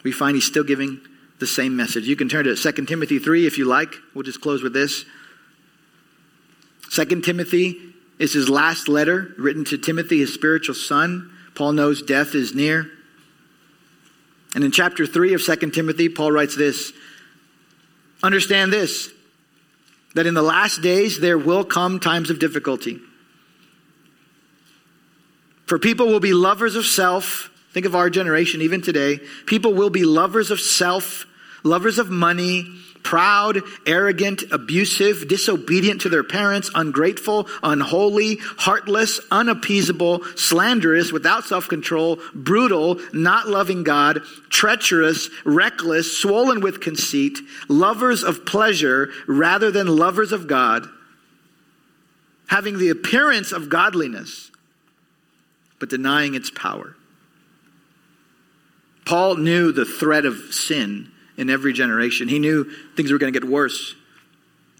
we 0.04 0.12
find 0.12 0.36
he's 0.36 0.44
still 0.44 0.64
giving 0.64 1.00
the 1.42 1.46
same 1.48 1.76
message. 1.76 2.06
You 2.06 2.14
can 2.14 2.28
turn 2.28 2.44
to 2.44 2.54
2 2.54 2.86
Timothy 2.86 3.18
3 3.18 3.46
if 3.46 3.58
you 3.58 3.64
like. 3.64 3.96
We'll 4.14 4.22
just 4.22 4.40
close 4.40 4.62
with 4.62 4.72
this. 4.72 5.04
2 6.92 7.04
Timothy 7.20 7.80
is 8.20 8.32
his 8.32 8.48
last 8.48 8.88
letter 8.88 9.34
written 9.36 9.64
to 9.64 9.76
Timothy, 9.76 10.20
his 10.20 10.32
spiritual 10.32 10.76
son. 10.76 11.32
Paul 11.56 11.72
knows 11.72 12.00
death 12.00 12.36
is 12.36 12.54
near. 12.54 12.88
And 14.54 14.62
in 14.62 14.70
chapter 14.70 15.04
3 15.04 15.34
of 15.34 15.42
2 15.42 15.56
Timothy, 15.70 16.08
Paul 16.08 16.30
writes 16.30 16.54
this 16.54 16.92
Understand 18.22 18.72
this, 18.72 19.10
that 20.14 20.26
in 20.26 20.34
the 20.34 20.42
last 20.42 20.80
days 20.80 21.18
there 21.18 21.38
will 21.38 21.64
come 21.64 21.98
times 21.98 22.30
of 22.30 22.38
difficulty. 22.38 23.00
For 25.66 25.76
people 25.76 26.06
will 26.06 26.20
be 26.20 26.34
lovers 26.34 26.76
of 26.76 26.86
self. 26.86 27.50
Think 27.72 27.86
of 27.86 27.96
our 27.96 28.10
generation, 28.10 28.62
even 28.62 28.80
today. 28.80 29.18
People 29.46 29.74
will 29.74 29.90
be 29.90 30.04
lovers 30.04 30.52
of 30.52 30.60
self 30.60 31.26
lovers 31.62 31.98
of 31.98 32.10
money, 32.10 32.66
proud, 33.02 33.62
arrogant, 33.86 34.44
abusive, 34.50 35.28
disobedient 35.28 36.02
to 36.02 36.08
their 36.08 36.24
parents, 36.24 36.70
ungrateful, 36.74 37.48
unholy, 37.62 38.36
heartless, 38.58 39.20
unappeasable, 39.30 40.24
slanderous, 40.36 41.12
without 41.12 41.44
self 41.44 41.68
control, 41.68 42.18
brutal, 42.34 43.00
not 43.12 43.48
loving 43.48 43.82
God, 43.82 44.22
treacherous, 44.48 45.28
reckless, 45.44 46.16
swollen 46.16 46.60
with 46.60 46.80
conceit, 46.80 47.38
lovers 47.68 48.22
of 48.22 48.44
pleasure 48.44 49.10
rather 49.26 49.70
than 49.70 49.86
lovers 49.86 50.32
of 50.32 50.46
God, 50.46 50.88
having 52.48 52.78
the 52.78 52.90
appearance 52.90 53.52
of 53.52 53.68
godliness, 53.68 54.50
but 55.78 55.90
denying 55.90 56.34
its 56.34 56.50
power. 56.50 56.96
Paul 59.04 59.36
knew 59.36 59.72
the 59.72 59.84
threat 59.84 60.24
of 60.24 60.36
sin 60.54 61.11
in 61.36 61.50
every 61.50 61.72
generation. 61.72 62.28
He 62.28 62.38
knew 62.38 62.64
things 62.96 63.10
were 63.10 63.18
going 63.18 63.32
to 63.32 63.38
get 63.38 63.48
worse. 63.48 63.94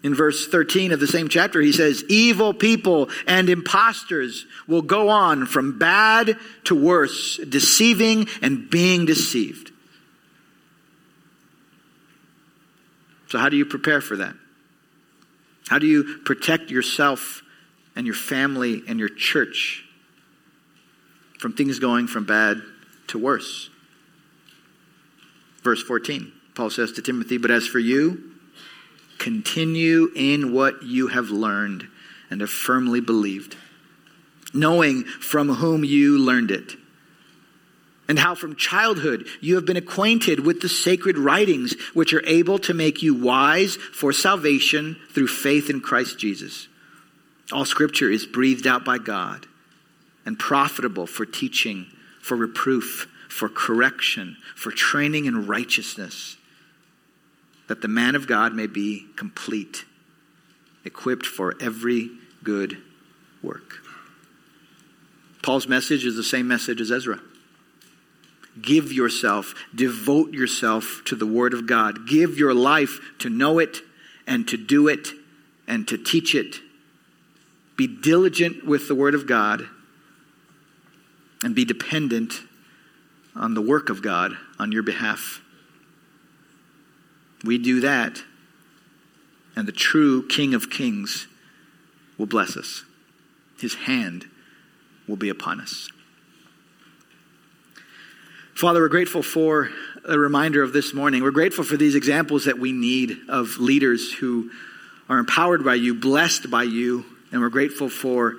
In 0.03 0.13
verse 0.13 0.47
13 0.47 0.91
of 0.91 0.99
the 0.99 1.07
same 1.07 1.29
chapter, 1.29 1.61
he 1.61 1.71
says, 1.71 2.03
Evil 2.09 2.53
people 2.53 3.09
and 3.25 3.49
impostors 3.49 4.45
will 4.67 4.81
go 4.81 5.07
on 5.07 5.45
from 5.45 5.79
bad 5.79 6.37
to 6.65 6.75
worse, 6.75 7.39
deceiving 7.47 8.27
and 8.41 8.69
being 8.69 9.05
deceived. 9.05 9.71
So, 13.29 13.39
how 13.39 13.49
do 13.49 13.57
you 13.57 13.65
prepare 13.65 14.01
for 14.01 14.17
that? 14.17 14.35
How 15.69 15.79
do 15.79 15.87
you 15.87 16.19
protect 16.25 16.69
yourself 16.69 17.41
and 17.95 18.05
your 18.05 18.15
family 18.15 18.83
and 18.87 18.99
your 18.99 19.09
church 19.09 19.85
from 21.39 21.53
things 21.53 21.79
going 21.79 22.07
from 22.07 22.25
bad 22.25 22.61
to 23.07 23.17
worse? 23.17 23.69
Verse 25.63 25.81
14, 25.81 26.31
Paul 26.55 26.69
says 26.69 26.91
to 26.93 27.01
Timothy, 27.01 27.37
But 27.37 27.51
as 27.51 27.67
for 27.67 27.79
you, 27.79 28.31
continue 29.17 30.11
in 30.15 30.53
what 30.53 30.83
you 30.83 31.07
have 31.07 31.29
learned 31.29 31.87
and 32.29 32.41
have 32.41 32.49
firmly 32.49 33.01
believed, 33.01 33.55
knowing 34.53 35.03
from 35.03 35.49
whom 35.49 35.83
you 35.83 36.17
learned 36.17 36.51
it 36.51 36.75
and 38.07 38.19
how 38.19 38.35
from 38.35 38.55
childhood 38.55 39.27
you 39.41 39.55
have 39.55 39.65
been 39.65 39.77
acquainted 39.77 40.45
with 40.45 40.61
the 40.61 40.69
sacred 40.69 41.17
writings, 41.17 41.73
which 41.93 42.13
are 42.13 42.25
able 42.27 42.59
to 42.59 42.73
make 42.73 43.01
you 43.01 43.15
wise 43.15 43.75
for 43.75 44.11
salvation 44.11 44.97
through 45.11 45.27
faith 45.27 45.69
in 45.69 45.81
Christ 45.81 46.19
Jesus. 46.19 46.67
All 47.51 47.65
scripture 47.65 48.09
is 48.09 48.25
breathed 48.25 48.67
out 48.67 48.83
by 48.83 48.97
God 48.97 49.45
and 50.25 50.37
profitable 50.37 51.07
for 51.07 51.25
teaching, 51.25 51.87
for 52.21 52.35
reproof, 52.35 53.07
for 53.29 53.49
correction, 53.49 54.37
for 54.55 54.71
training 54.71 55.25
in 55.25 55.47
righteousness, 55.47 56.37
that 57.67 57.81
the 57.81 57.87
man 57.87 58.15
of 58.15 58.27
God 58.27 58.53
may 58.53 58.67
be 58.67 59.07
complete, 59.15 59.85
equipped 60.85 61.25
for 61.25 61.55
every 61.61 62.09
good 62.43 62.77
work. 63.41 63.79
Paul's 65.41 65.67
message 65.67 66.05
is 66.05 66.15
the 66.15 66.23
same 66.23 66.47
message 66.47 66.79
as 66.79 66.91
Ezra. 66.91 67.19
Give 68.61 68.93
yourself, 68.93 69.55
devote 69.73 70.31
yourself 70.31 71.01
to 71.05 71.15
the 71.15 71.25
Word 71.25 71.53
of 71.53 71.67
God. 71.67 72.07
Give 72.07 72.37
your 72.37 72.53
life 72.53 72.99
to 73.19 73.29
know 73.29 73.59
it 73.59 73.79
and 74.27 74.47
to 74.47 74.57
do 74.57 74.87
it 74.87 75.09
and 75.67 75.87
to 75.87 75.97
teach 75.97 76.35
it. 76.35 76.57
Be 77.75 77.87
diligent 77.87 78.65
with 78.65 78.87
the 78.87 78.95
Word 78.95 79.15
of 79.15 79.27
God 79.27 79.67
and 81.43 81.55
be 81.55 81.65
dependent 81.65 82.41
on 83.35 83.53
the 83.53 83.61
work 83.61 83.89
of 83.89 84.01
God 84.01 84.37
on 84.59 84.71
your 84.71 84.83
behalf. 84.83 85.41
We 87.43 87.57
do 87.57 87.81
that, 87.81 88.21
and 89.55 89.67
the 89.67 89.73
true 89.73 90.27
King 90.27 90.53
of 90.53 90.69
Kings 90.69 91.27
will 92.17 92.25
bless 92.25 92.55
us. 92.55 92.83
His 93.59 93.75
hand 93.75 94.25
will 95.07 95.15
be 95.15 95.29
upon 95.29 95.59
us. 95.59 95.89
Father, 98.55 98.79
we're 98.81 98.87
grateful 98.87 99.23
for 99.23 99.69
a 100.07 100.17
reminder 100.17 100.61
of 100.61 100.73
this 100.73 100.93
morning. 100.93 101.23
We're 101.23 101.31
grateful 101.31 101.63
for 101.63 101.75
these 101.75 101.95
examples 101.95 102.45
that 102.45 102.59
we 102.59 102.71
need 102.71 103.17
of 103.27 103.57
leaders 103.57 104.13
who 104.13 104.51
are 105.09 105.17
empowered 105.17 105.65
by 105.65 105.75
you, 105.75 105.93
blessed 105.95 106.49
by 106.49 106.63
you, 106.63 107.03
and 107.31 107.41
we're 107.41 107.49
grateful 107.49 107.89
for 107.89 108.35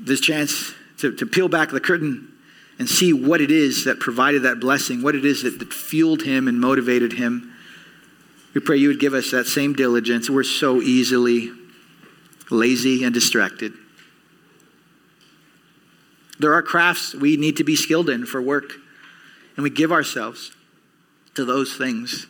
this 0.00 0.20
chance 0.20 0.72
to, 0.98 1.14
to 1.16 1.26
peel 1.26 1.48
back 1.48 1.70
the 1.70 1.80
curtain 1.80 2.32
and 2.78 2.88
see 2.88 3.12
what 3.12 3.40
it 3.40 3.50
is 3.50 3.84
that 3.84 4.00
provided 4.00 4.42
that 4.42 4.58
blessing, 4.58 5.02
what 5.02 5.14
it 5.14 5.24
is 5.24 5.42
that, 5.42 5.58
that 5.58 5.72
fueled 5.72 6.22
him 6.22 6.48
and 6.48 6.58
motivated 6.58 7.12
him. 7.12 7.51
We 8.54 8.60
pray 8.60 8.76
you 8.76 8.88
would 8.88 9.00
give 9.00 9.14
us 9.14 9.30
that 9.30 9.46
same 9.46 9.72
diligence. 9.72 10.28
We're 10.28 10.42
so 10.42 10.82
easily 10.82 11.52
lazy 12.50 13.04
and 13.04 13.14
distracted. 13.14 13.72
There 16.38 16.54
are 16.54 16.62
crafts 16.62 17.14
we 17.14 17.36
need 17.36 17.56
to 17.58 17.64
be 17.64 17.76
skilled 17.76 18.10
in 18.10 18.26
for 18.26 18.42
work, 18.42 18.72
and 19.56 19.62
we 19.62 19.70
give 19.70 19.92
ourselves 19.92 20.52
to 21.34 21.44
those 21.44 21.76
things. 21.76 22.26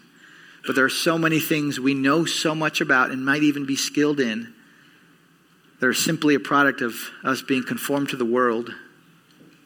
But 0.66 0.77
there 0.77 0.85
are 0.85 0.91
so 0.91 1.18
many 1.18 1.41
things 1.41 1.81
we 1.81 1.95
know 1.95 2.25
so 2.25 2.55
much 2.55 2.81
about 2.81 3.11
and 3.11 3.25
might 3.25 3.43
even 3.43 3.66
be 3.66 3.75
skilled 3.75 4.20
in 4.20 4.55
that 5.81 5.87
are 5.87 5.95
simply 5.95 6.37
a 6.37 6.41
product 6.41 6.81
of 6.81 6.95
us 7.25 7.43
being 7.43 7.64
conformed 7.64 8.11
to 8.11 8.16
the 8.16 8.25
world 8.25 8.70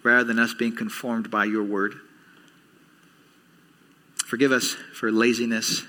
rather 0.03 0.25
than 0.25 0.39
us 0.39 0.55
being 0.55 0.75
conformed 0.75 1.31
by 1.31 1.45
your 1.45 1.65
word. 1.65 1.97
Forgive 4.25 4.53
us 4.53 4.77
for 4.95 5.13
laziness. 5.13 5.83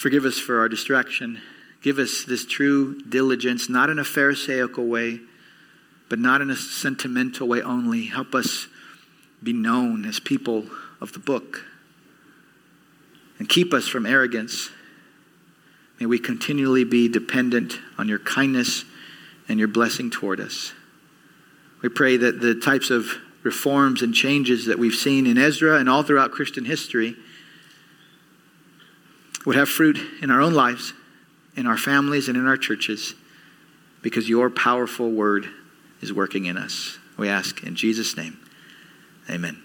Forgive 0.00 0.24
us 0.24 0.38
for 0.38 0.60
our 0.60 0.68
distraction. 0.68 1.40
Give 1.82 1.98
us 1.98 2.24
this 2.24 2.46
true 2.46 3.00
diligence, 3.02 3.68
not 3.68 3.90
in 3.90 3.98
a 3.98 4.04
Pharisaical 4.04 4.86
way 4.86 5.20
but 6.10 6.18
not 6.18 6.42
in 6.42 6.50
a 6.50 6.56
sentimental 6.56 7.48
way 7.48 7.62
only. 7.62 8.04
Help 8.06 8.34
us 8.34 8.66
be 9.42 9.54
known 9.54 10.04
as 10.04 10.20
people 10.20 10.66
of 11.00 11.12
the 11.14 11.18
book. 11.18 11.64
And 13.38 13.48
keep 13.48 13.72
us 13.72 13.88
from 13.88 14.04
arrogance. 14.04 14.70
May 15.98 16.06
we 16.06 16.18
continually 16.18 16.84
be 16.84 17.08
dependent 17.08 17.78
on 17.96 18.08
your 18.08 18.18
kindness 18.18 18.84
and 19.48 19.58
your 19.58 19.68
blessing 19.68 20.10
toward 20.10 20.40
us. 20.40 20.72
We 21.80 21.88
pray 21.88 22.16
that 22.18 22.40
the 22.40 22.56
types 22.56 22.90
of 22.90 23.12
reforms 23.42 24.02
and 24.02 24.12
changes 24.12 24.66
that 24.66 24.78
we've 24.78 24.94
seen 24.94 25.26
in 25.26 25.38
Ezra 25.38 25.78
and 25.78 25.88
all 25.88 26.02
throughout 26.02 26.32
Christian 26.32 26.64
history 26.64 27.16
would 29.46 29.56
have 29.56 29.68
fruit 29.68 29.98
in 30.22 30.30
our 30.30 30.40
own 30.40 30.54
lives, 30.54 30.92
in 31.56 31.66
our 31.66 31.78
families, 31.78 32.28
and 32.28 32.36
in 32.36 32.46
our 32.46 32.56
churches 32.56 33.14
because 34.02 34.28
your 34.28 34.50
powerful 34.50 35.10
word 35.10 35.48
is 36.00 36.12
working 36.12 36.46
in 36.46 36.56
us. 36.56 36.98
We 37.16 37.28
ask 37.28 37.62
in 37.62 37.74
Jesus' 37.74 38.16
name. 38.16 38.38
Amen. 39.28 39.58